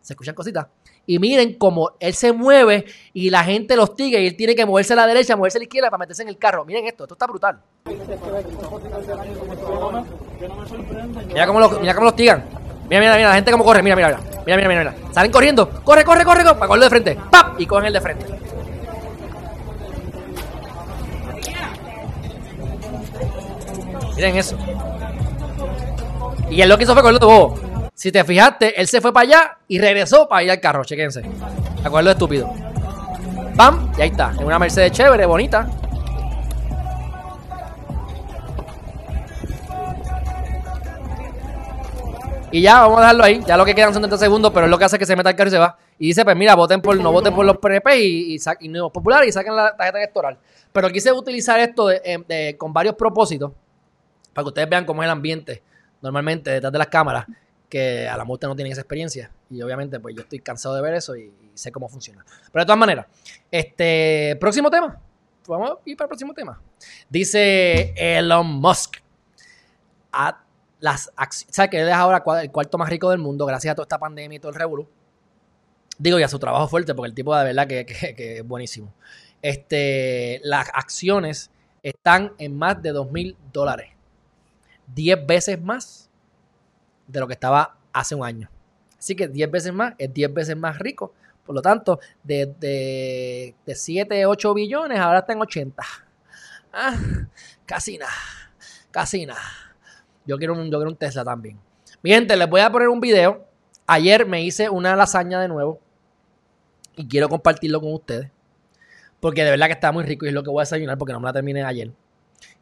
[0.00, 0.66] se escuchan cositas.
[1.06, 4.64] Y miren cómo él se mueve y la gente lo hostiga y él tiene que
[4.64, 6.64] moverse a la derecha, moverse a la izquierda para meterse en el carro.
[6.64, 7.58] Miren esto, esto está brutal.
[11.28, 12.44] Mira cómo lo, mira cómo lo hostigan.
[12.88, 13.82] Mira, mira, mira, la gente cómo corre.
[13.82, 14.20] Mira, mira, mira.
[14.44, 14.94] Mira, mira, mira.
[15.12, 15.68] Salen corriendo.
[15.82, 16.54] Corre, corre, corre, corre.
[16.54, 17.18] Para cogerlo de frente.
[17.30, 17.60] ¡Pap!
[17.60, 18.26] Y cogen el de frente.
[24.14, 24.56] Miren eso.
[26.50, 27.71] Y él lo que hizo fue cogerlo de bobo.
[27.94, 30.84] Si te fijaste, él se fue para allá y regresó para ir al carro.
[30.84, 31.22] Chequense.
[31.84, 32.52] Acuerdo estúpido.
[33.56, 33.92] ¡Pam!
[33.98, 34.32] Y ahí está.
[34.38, 35.68] En una Mercedes chévere, bonita.
[42.50, 43.42] Y ya, vamos a dejarlo ahí.
[43.46, 45.30] Ya lo que quedan son 30 segundos, pero es lo que hace que se meta
[45.30, 45.76] el carro y se va.
[45.98, 49.28] Y dice, pues mira, voten por, no voten por los PNP y, y, y populares
[49.28, 50.38] y saquen la tarjeta electoral.
[50.72, 51.88] Pero quise utilizar esto
[52.58, 53.52] con varios propósitos
[54.32, 55.62] para que ustedes vean cómo es el ambiente
[56.00, 57.26] normalmente detrás de las cámaras
[57.72, 59.30] que a la multa no tienen esa experiencia.
[59.48, 62.22] Y obviamente, pues yo estoy cansado de ver eso y, sé cómo funciona.
[62.52, 63.06] Pero de todas maneras,
[63.50, 65.00] este próximo tema.
[65.48, 66.60] Vamos a ir para el próximo tema.
[67.08, 68.96] Dice Elon Musk.
[70.80, 71.54] las acciones.
[71.54, 73.98] ¿Sabes que él es ahora el cuarto más rico del mundo gracias a toda esta
[73.98, 74.86] pandemia y todo el revolú?
[75.98, 78.92] Digo, y a su trabajo fuerte, porque el tipo de verdad que, que es buenísimo.
[79.40, 81.50] Este, las acciones
[81.82, 83.92] están en más de 2 mil dólares.
[84.94, 86.10] 10 veces más
[87.06, 88.50] de lo que estaba hace un año.
[88.98, 91.12] Así que 10 veces más es 10 veces más rico.
[91.44, 95.82] Por lo tanto, de, de, de 7, 8 billones, ahora está en 80.
[96.72, 96.96] Ah,
[97.66, 98.12] casi nada.
[98.90, 99.40] Casi nada.
[100.24, 101.58] Yo quiero, un, yo quiero un Tesla también.
[102.02, 103.44] Mi gente, les voy a poner un video.
[103.86, 105.80] Ayer me hice una lasaña de nuevo.
[106.96, 108.30] Y quiero compartirlo con ustedes.
[109.18, 111.12] Porque de verdad que está muy rico y es lo que voy a desayunar porque
[111.12, 111.90] no me la terminé ayer.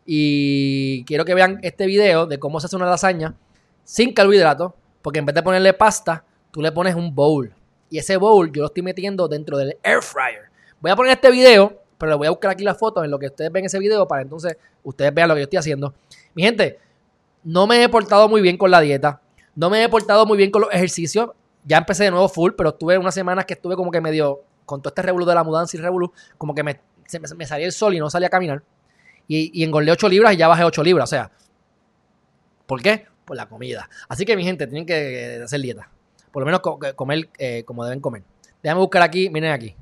[0.07, 3.35] Y quiero que vean este video de cómo se hace una lasaña
[3.91, 4.73] sin carbohidratos.
[5.03, 7.53] Porque en vez de ponerle pasta, tú le pones un bowl.
[7.89, 10.49] Y ese bowl yo lo estoy metiendo dentro del air fryer.
[10.81, 13.19] Voy a poner este video, pero le voy a buscar aquí la foto en lo
[13.19, 15.93] que ustedes ven ese video para entonces ustedes vean lo que yo estoy haciendo.
[16.35, 16.79] Mi gente,
[17.43, 19.21] no me he portado muy bien con la dieta.
[19.57, 21.31] No me he portado muy bien con los ejercicios.
[21.65, 24.81] Ya empecé de nuevo full, pero estuve unas semanas que estuve como que medio con
[24.81, 26.79] todo este revolú de la mudanza y revolú, como que me,
[27.37, 28.63] me, salía el sol y no salía a caminar.
[29.27, 31.09] Y, y engordé 8 libras y ya bajé 8 libras.
[31.09, 31.31] O sea,
[32.67, 33.07] ¿por qué?
[33.31, 33.89] Por la comida.
[34.09, 35.89] Así que mi gente, tienen que hacer dieta.
[36.33, 36.61] Por lo menos
[36.97, 38.25] comer eh, como deben comer.
[38.61, 39.77] Déjame buscar aquí, miren aquí.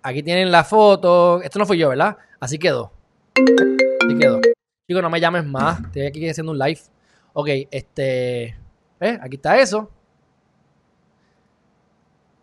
[0.00, 1.42] Aquí tienen la foto.
[1.42, 2.16] Esto no fui yo, ¿verdad?
[2.38, 2.92] Así quedó.
[3.34, 4.40] Así quedó.
[4.86, 5.80] Chicos, no me llames más.
[5.80, 6.80] Estoy aquí haciendo un live.
[7.32, 8.56] Ok, este.
[9.00, 9.18] ¿eh?
[9.20, 9.90] Aquí está eso.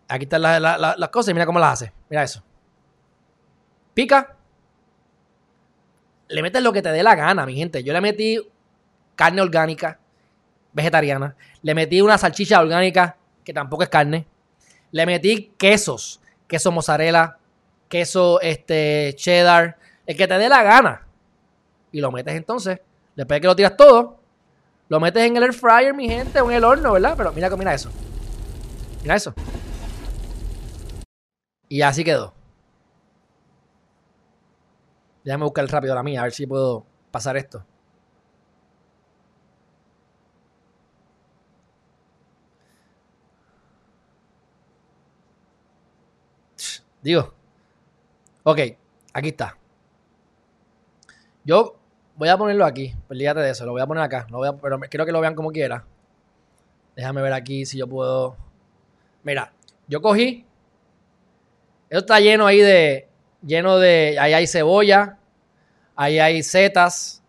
[0.10, 1.94] Aquí están las cosas y mira cómo las hace.
[2.10, 2.44] Mira eso.
[3.94, 4.36] Pica.
[6.32, 7.84] Le metes lo que te dé la gana, mi gente.
[7.84, 8.40] Yo le metí
[9.16, 10.00] carne orgánica,
[10.72, 11.36] vegetariana.
[11.62, 14.26] Le metí una salchicha orgánica, que tampoco es carne.
[14.92, 16.22] Le metí quesos.
[16.48, 17.38] Queso mozzarella,
[17.90, 19.78] queso este, cheddar.
[20.06, 21.06] El que te dé la gana.
[21.92, 22.80] Y lo metes entonces.
[23.16, 24.20] Después de que lo tiras todo,
[24.88, 27.14] lo metes en el air fryer, mi gente, o en el horno, ¿verdad?
[27.18, 27.92] Pero mira, mira eso.
[29.02, 29.34] Mira eso.
[31.68, 32.34] Y así quedó.
[35.24, 37.64] Déjame buscar rápido la mía, a ver si puedo pasar esto.
[47.02, 47.34] Digo.
[48.44, 48.60] Ok,
[49.14, 49.58] aquí está.
[51.44, 51.76] Yo
[52.16, 52.96] voy a ponerlo aquí.
[53.10, 54.28] Olvídate de eso, lo voy a poner acá.
[54.30, 55.86] Lo voy a, pero quiero que lo vean como quiera.
[56.96, 58.36] Déjame ver aquí si yo puedo.
[59.24, 59.54] Mira,
[59.88, 60.46] yo cogí
[61.92, 63.10] eso está lleno ahí de,
[63.42, 65.18] lleno de, ahí hay cebolla,
[65.96, 67.24] ahí hay setas,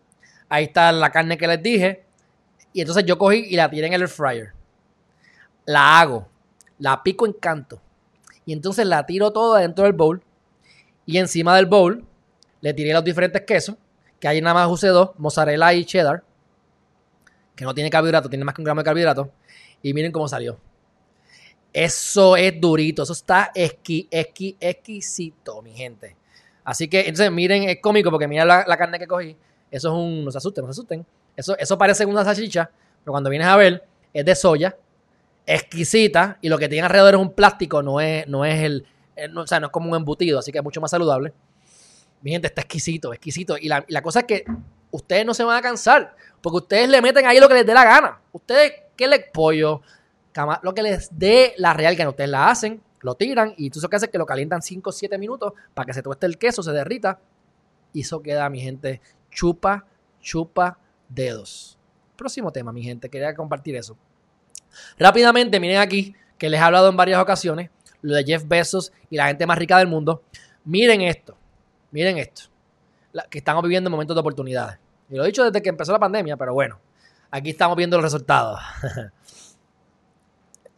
[0.49, 2.05] ahí está la carne que les dije.
[2.73, 4.53] Y entonces yo cogí y la tiré en el air fryer.
[5.65, 6.27] La hago,
[6.79, 7.81] la pico en canto.
[8.45, 10.23] Y entonces la tiro toda dentro del bowl.
[11.05, 12.05] Y encima del bowl
[12.61, 13.75] le tiré los diferentes quesos.
[14.19, 16.23] Que ahí nada más usé dos, mozzarella y cheddar.
[17.55, 19.31] Que no tiene carbohidrato, tiene más que un gramo de carbohidrato.
[19.81, 20.57] Y miren cómo salió.
[21.73, 26.15] Eso es durito, eso está exquisito, mi gente.
[26.63, 29.35] Así que, entonces, miren, es cómico porque mira la, carne que cogí.
[29.71, 30.23] Eso es un.
[30.23, 31.05] No se asusten, no se asusten.
[31.35, 32.69] Eso, eso parece una salchicha,
[33.03, 34.77] pero cuando vienes a ver, es de soya,
[35.47, 38.85] exquisita, y lo que tiene alrededor es un plástico, no es, no es el.
[39.35, 41.33] o sea, no es como un embutido, así que es mucho más saludable.
[42.21, 43.57] Mi gente, está exquisito, exquisito.
[43.57, 44.45] Y la, y la cosa es que
[44.91, 47.73] ustedes no se van a cansar, porque ustedes le meten ahí lo que les dé
[47.73, 48.21] la gana.
[48.31, 49.81] Ustedes, ¿qué le pollo?
[50.61, 53.89] Lo que les dé la real que ustedes la hacen, lo tiran y tú eso
[53.89, 56.63] que hace que lo calientan 5 o 7 minutos para que se tueste el queso,
[56.63, 57.19] se derrita
[57.91, 59.85] y eso queda, mi gente, chupa,
[60.19, 60.79] chupa
[61.09, 61.77] dedos.
[62.15, 63.97] Próximo tema, mi gente, quería compartir eso.
[64.97, 67.69] Rápidamente, miren aquí, que les he hablado en varias ocasiones,
[68.01, 70.23] lo de Jeff Bezos y la gente más rica del mundo.
[70.65, 71.37] Miren esto,
[71.91, 72.43] miren esto,
[73.29, 74.79] que estamos viviendo momentos de oportunidades.
[75.09, 76.79] Y lo he dicho desde que empezó la pandemia, pero bueno,
[77.29, 78.59] aquí estamos viendo los resultados.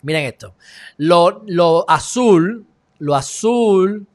[0.06, 0.54] Miren esto.
[0.98, 2.68] Lo, azul,
[3.00, 4.06] lo azul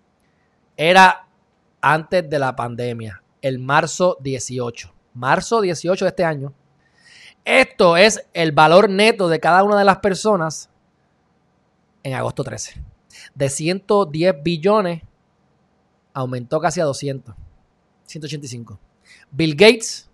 [0.77, 1.27] era
[1.81, 4.95] antes de la pandemia, el marzo 18.
[5.15, 6.55] Marzo 18 de este año.
[7.45, 10.71] Esto es el valor neto de cada una de las personas
[12.05, 12.81] en agosto 13.
[13.35, 15.03] De 110 billones
[16.15, 17.35] aumentó casi a 200.
[18.05, 18.79] 185.
[19.33, 20.09] Bill Gates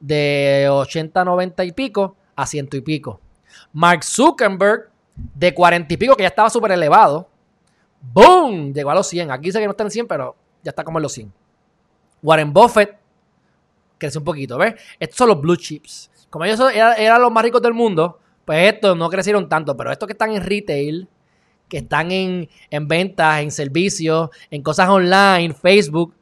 [0.00, 3.20] de 80, 90 y pico a ciento y pico.
[3.72, 7.28] Mark Zuckerberg, de 40 y pico, que ya estaba súper elevado,
[8.00, 8.72] ¡boom!
[8.72, 9.30] Llegó a los 100.
[9.30, 11.32] Aquí dice que no está en 100, pero ya está como en los 100.
[12.22, 12.98] Warren Buffett
[13.98, 14.74] creció un poquito, ¿ves?
[14.98, 16.10] Estos son los blue chips.
[16.28, 20.06] Como ellos eran, los más ricos del mundo, pues estos no crecieron tanto, pero estos
[20.06, 21.08] que están en retail,
[21.68, 22.48] que están en,
[22.82, 26.14] ventas, en servicios, en cosas online, Facebook.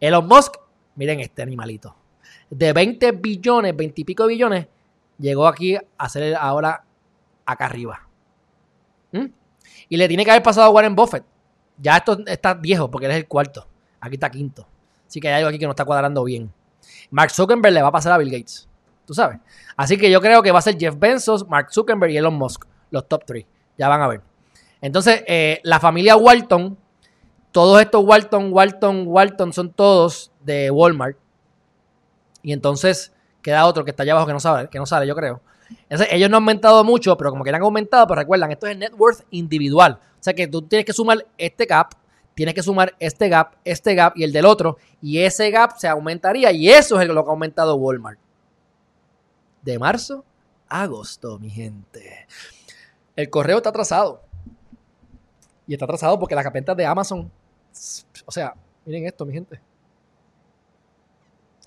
[0.00, 0.54] Elon Musk,
[0.98, 1.94] Miren este animalito.
[2.50, 4.66] De 20 billones, 20 y pico billones,
[5.18, 6.84] llegó aquí a hacer ahora
[7.44, 8.06] acá arriba.
[9.12, 9.26] ¿Mm?
[9.88, 11.24] Y le tiene que haber pasado a Warren Buffett.
[11.78, 13.66] Ya esto está viejo porque él es el cuarto.
[14.00, 14.66] Aquí está quinto.
[15.06, 16.52] Así que hay algo aquí que no está cuadrando bien.
[17.10, 18.68] Mark Zuckerberg le va a pasar a Bill Gates.
[19.06, 19.38] Tú sabes.
[19.76, 22.64] Así que yo creo que va a ser Jeff Bezos, Mark Zuckerberg y Elon Musk.
[22.90, 23.46] Los top three.
[23.78, 24.20] Ya van a ver.
[24.80, 26.76] Entonces, eh, la familia Walton,
[27.52, 31.16] todos estos Walton, Walton, Walton son todos de Walmart.
[32.42, 33.12] Y entonces
[33.42, 35.40] queda otro que está allá abajo que no sabe, que no sale, yo creo.
[35.88, 38.78] Ellos no han aumentado mucho, pero como que han aumentado, pero recuerdan, esto es el
[38.78, 39.98] net worth individual.
[40.18, 41.94] O sea que tú tienes que sumar este gap,
[42.34, 44.78] tienes que sumar este gap, este gap y el del otro.
[45.00, 46.52] Y ese gap se aumentaría.
[46.52, 48.18] Y eso es lo que ha aumentado Walmart.
[49.62, 50.24] De marzo
[50.68, 52.26] a agosto, mi gente.
[53.16, 54.22] El correo está atrasado.
[55.66, 57.30] Y está atrasado porque las ventas de Amazon.
[58.24, 59.60] O sea, miren esto, mi gente.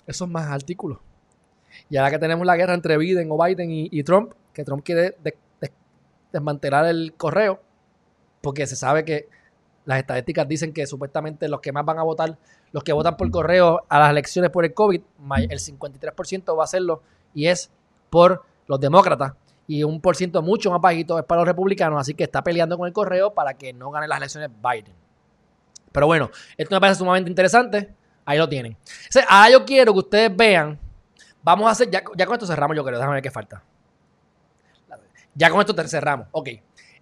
[0.06, 0.98] Esos más artículos.
[1.88, 5.16] Y ahora que tenemos la guerra entre Biden o Biden y, Trump, que Trump quiere
[6.32, 7.60] desmantelar el correo,
[8.40, 9.28] porque se sabe que
[9.84, 12.38] las estadísticas dicen que supuestamente los que más van a votar,
[12.72, 15.00] los que votan por correo a las elecciones por el COVID,
[15.48, 17.02] el 53% va a hacerlo
[17.34, 17.70] y es
[18.10, 19.34] por los demócratas
[19.66, 22.76] y un por ciento mucho más bajito es para los republicanos, así que está peleando
[22.76, 24.94] con el correo para que no gane las elecciones Biden.
[25.92, 27.92] Pero bueno, esto me parece sumamente interesante.
[28.24, 28.76] Ahí lo tienen.
[29.28, 30.78] ahora yo quiero que ustedes vean.
[31.42, 32.98] Vamos a hacer, ya, con esto cerramos, yo creo.
[32.98, 33.62] Déjame ver qué falta.
[35.34, 36.28] Ya con esto cerramos.
[36.32, 36.48] Ok.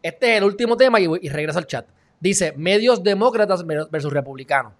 [0.03, 1.87] Este es el último tema y, y regreso al chat.
[2.19, 4.73] Dice, medios demócratas versus republicanos.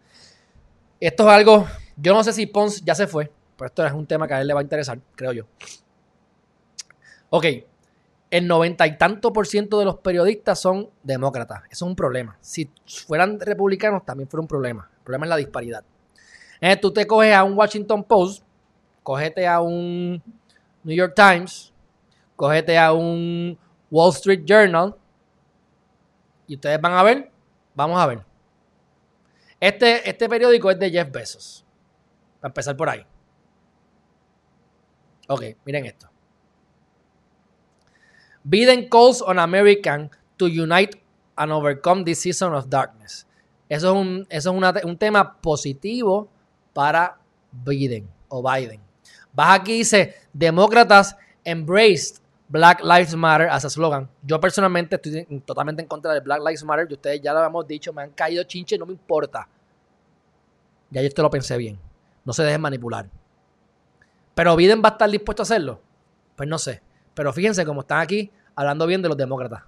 [1.01, 4.07] Esto es algo, yo no sé si Pons ya se fue, pero esto es un
[4.07, 5.45] tema que a él le va a interesar, creo yo.
[7.31, 7.47] Ok,
[8.31, 11.63] el noventa y tanto por ciento de los periodistas son demócratas.
[11.71, 12.37] Eso es un problema.
[12.43, 12.71] Si
[13.07, 14.91] fueran republicanos, también fuera un problema.
[14.99, 15.85] El problema es la disparidad.
[16.61, 18.45] Eh, tú te coges a un Washington Post,
[19.03, 20.23] cógete a un
[20.83, 21.73] New York Times,
[22.37, 23.59] cógete a un
[23.91, 24.95] Wall Street Journal,
[26.47, 27.31] y ustedes van a ver,
[27.75, 28.25] vamos a ver.
[29.61, 31.65] Este, este periódico es de Jeff Bezos.
[32.41, 33.07] Para empezar por ahí.
[35.29, 36.09] Ok, miren esto.
[38.43, 41.01] Biden calls on American to unite
[41.37, 43.27] and overcome this season of darkness.
[43.69, 46.29] Eso es un, eso es un tema positivo
[46.73, 47.21] para
[47.53, 48.81] Biden o Biden.
[49.33, 54.09] Vas aquí dice, demócratas embraced Black Lives Matter as a slogan.
[54.23, 56.87] Yo personalmente estoy totalmente en contra de Black Lives Matter.
[56.91, 59.47] Y ustedes ya lo hemos dicho, me han caído chinches, no me importa.
[60.91, 61.79] Ya yo esto lo pensé bien.
[62.25, 63.09] No se dejen manipular.
[64.35, 65.81] Pero Biden va a estar dispuesto a hacerlo.
[66.35, 66.83] Pues no sé.
[67.15, 69.63] Pero fíjense cómo están aquí hablando bien de los demócratas.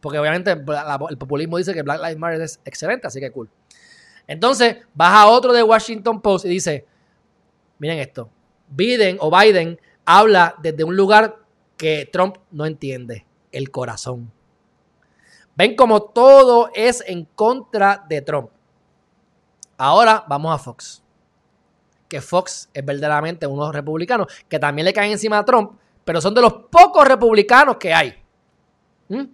[0.00, 3.50] Porque obviamente el populismo dice que Black Lives Matter es excelente, así que cool.
[4.28, 6.86] Entonces, baja otro de Washington Post y dice,
[7.78, 8.30] miren esto,
[8.70, 11.36] Biden o Biden habla desde un lugar
[11.76, 14.32] que Trump no entiende, el corazón.
[15.54, 18.50] Ven como todo es en contra de Trump.
[19.76, 21.02] Ahora vamos a Fox.
[22.08, 25.72] Que Fox es verdaderamente unos republicanos que también le caen encima a Trump,
[26.04, 28.14] pero son de los pocos republicanos que hay.
[29.08, 29.24] ¿Mm?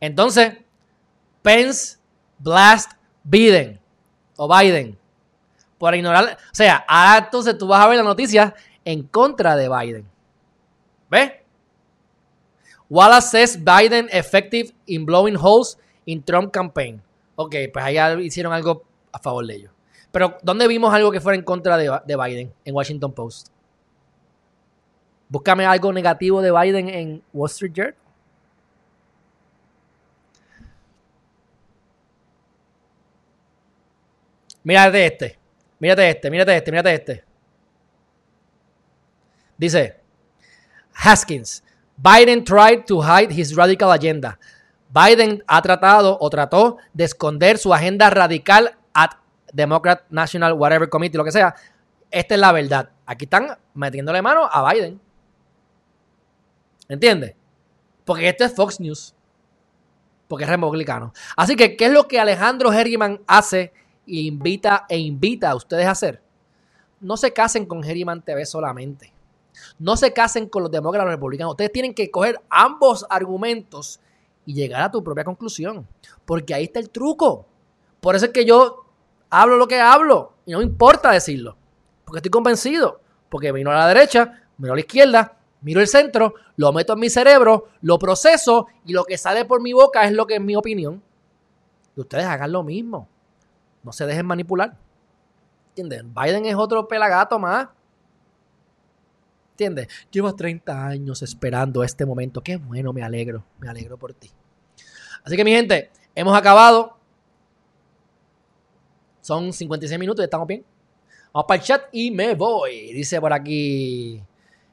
[0.00, 0.58] Entonces,
[1.42, 1.98] Pence,
[2.38, 2.92] Blast,
[3.24, 3.80] Biden
[4.36, 4.98] o Biden.
[5.78, 6.38] Por ignorar.
[6.52, 6.84] O sea,
[7.18, 8.54] entonces tú vas a ver la noticia
[8.84, 10.08] en contra de Biden.
[11.10, 11.32] ¿Ves?
[12.88, 17.02] Wallace says Biden effective in blowing holes in Trump campaign.
[17.34, 19.72] Ok, pues ahí hicieron algo a favor de ellos.
[20.12, 22.52] Pero, ¿dónde vimos algo que fuera en contra de, de Biden?
[22.64, 23.48] En Washington Post.
[25.28, 27.94] Búscame algo negativo de Biden en Wall Street Journal.
[34.62, 35.38] Mírate este.
[35.78, 37.24] Mírate este, mírate este, mírate este.
[39.58, 40.00] Dice
[40.94, 41.62] Haskins,
[41.96, 44.38] Biden tried to hide his radical agenda.
[44.88, 49.12] Biden ha tratado o trató de esconder su agenda radical at
[49.52, 51.54] Democrat National Whatever Committee, lo que sea.
[52.10, 52.90] Esta es la verdad.
[53.04, 55.00] Aquí están metiéndole mano a Biden.
[56.88, 57.34] ¿Entiendes?
[58.04, 59.14] Porque esto es Fox News.
[60.28, 61.12] Porque es republicano.
[61.36, 63.72] Así que, ¿qué es lo que Alejandro Herriman hace
[64.06, 66.22] invita, e invita a ustedes a hacer?
[67.00, 69.12] No se casen con Herriman TV solamente.
[69.78, 71.52] No se casen con los demócratas republicanos.
[71.52, 74.00] Ustedes tienen que coger ambos argumentos
[74.44, 75.86] y llegar a tu propia conclusión.
[76.24, 77.46] Porque ahí está el truco.
[78.00, 78.84] Por eso es que yo
[79.30, 81.56] hablo lo que hablo y no me importa decirlo.
[82.04, 83.00] Porque estoy convencido.
[83.28, 87.00] Porque vino a la derecha, vino a la izquierda, miro el centro, lo meto en
[87.00, 90.40] mi cerebro, lo proceso y lo que sale por mi boca es lo que es
[90.40, 91.02] mi opinión.
[91.96, 93.08] Y ustedes hagan lo mismo.
[93.86, 94.76] No se dejen manipular.
[95.68, 96.02] ¿Entiendes?
[96.12, 97.68] Biden es otro pelagato más.
[99.52, 99.86] ¿Entiendes?
[100.10, 102.42] Llevo 30 años esperando este momento.
[102.42, 103.44] Qué bueno, me alegro.
[103.60, 104.28] Me alegro por ti.
[105.22, 106.98] Así que, mi gente, hemos acabado.
[109.20, 110.64] Son 56 minutos y estamos bien.
[111.32, 112.92] Vamos para el chat y me voy.
[112.92, 114.20] Dice por aquí.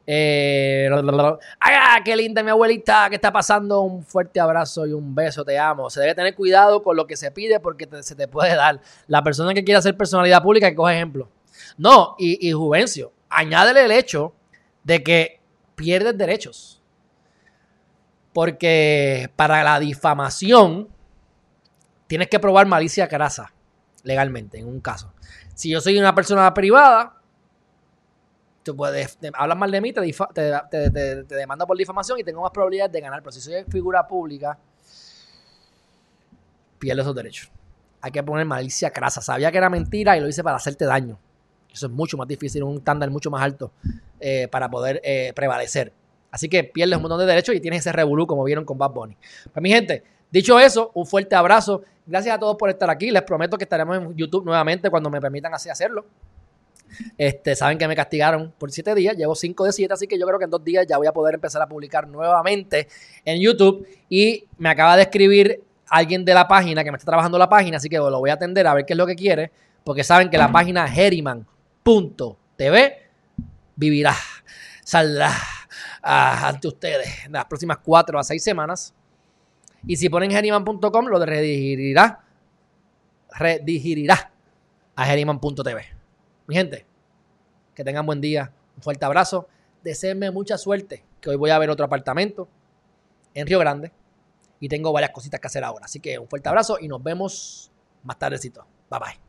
[0.06, 0.89] Eh,
[1.60, 3.08] ¡Ay, qué linda mi abuelita!
[3.10, 3.82] ¿Qué está pasando?
[3.82, 5.89] Un fuerte abrazo y un beso, te amo.
[5.89, 8.82] Se debe tener cuidado con lo que se pide porque se te puede dar.
[9.08, 11.30] La persona que quiera hacer personalidad pública que coge ejemplo.
[11.78, 14.34] No, y, y Juvencio, añádele el hecho
[14.84, 15.39] de que
[15.76, 16.82] pierdes derechos.
[18.34, 20.89] Porque para la difamación
[22.08, 23.54] tienes que probar malicia grasa
[24.04, 25.14] legalmente, en un caso.
[25.56, 27.22] Si yo soy una persona privada,
[28.64, 30.14] tú puedes, hablas mal de mí, te,
[30.72, 33.22] te, demanda por difamación y tengo más probabilidades de ganar.
[33.22, 34.57] Pero si soy figura pública,
[36.80, 37.51] pierdo esos derechos.
[38.01, 39.22] Hay que poner malicia crasa.
[39.22, 41.18] Sabía que era mentira y lo hice para hacerte daño.
[41.72, 43.72] Eso es mucho más difícil, un estándar mucho más alto
[44.20, 45.91] eh, para poder eh, prevalecer.
[46.30, 48.91] Así que pierdes un montón de derechos y tienes ese revolú como vieron con Bad
[48.91, 49.18] Bunny.
[49.51, 51.84] Pues mi gente, dicho eso, un fuerte abrazo.
[52.05, 53.11] Gracias a todos por estar aquí.
[53.11, 56.05] Les prometo que estaremos en YouTube nuevamente cuando me permitan así hacerlo.
[57.17, 60.25] Este, saben que me castigaron por siete días, llevo cinco de siete, así que yo
[60.27, 62.88] creo que en dos días ya voy a poder empezar a publicar nuevamente
[63.25, 63.88] en YouTube.
[64.09, 67.77] Y me acaba de escribir alguien de la página que me está trabajando la página,
[67.77, 69.51] así que lo voy a atender a ver qué es lo que quiere,
[69.84, 71.45] porque saben que la página Heriman
[72.55, 72.97] TV
[73.75, 74.15] vivirá,
[74.84, 75.31] saldrá
[76.01, 78.93] ah, ante ustedes en las próximas cuatro a seis semanas.
[79.86, 82.21] Y si ponen geriman.com, lo redirigirá,
[83.38, 84.31] redirigirá
[84.95, 85.93] a geriman.tv.
[86.48, 86.86] Mi gente,
[87.74, 89.48] que tengan buen día, un fuerte abrazo,
[89.84, 92.48] deseenme mucha suerte, que hoy voy a ver otro apartamento
[93.34, 93.91] en Río Grande
[94.60, 95.86] y tengo varias cositas que hacer ahora.
[95.86, 97.72] Así que un fuerte abrazo y nos vemos
[98.04, 98.66] más tardecito.
[98.89, 99.22] Bye bye.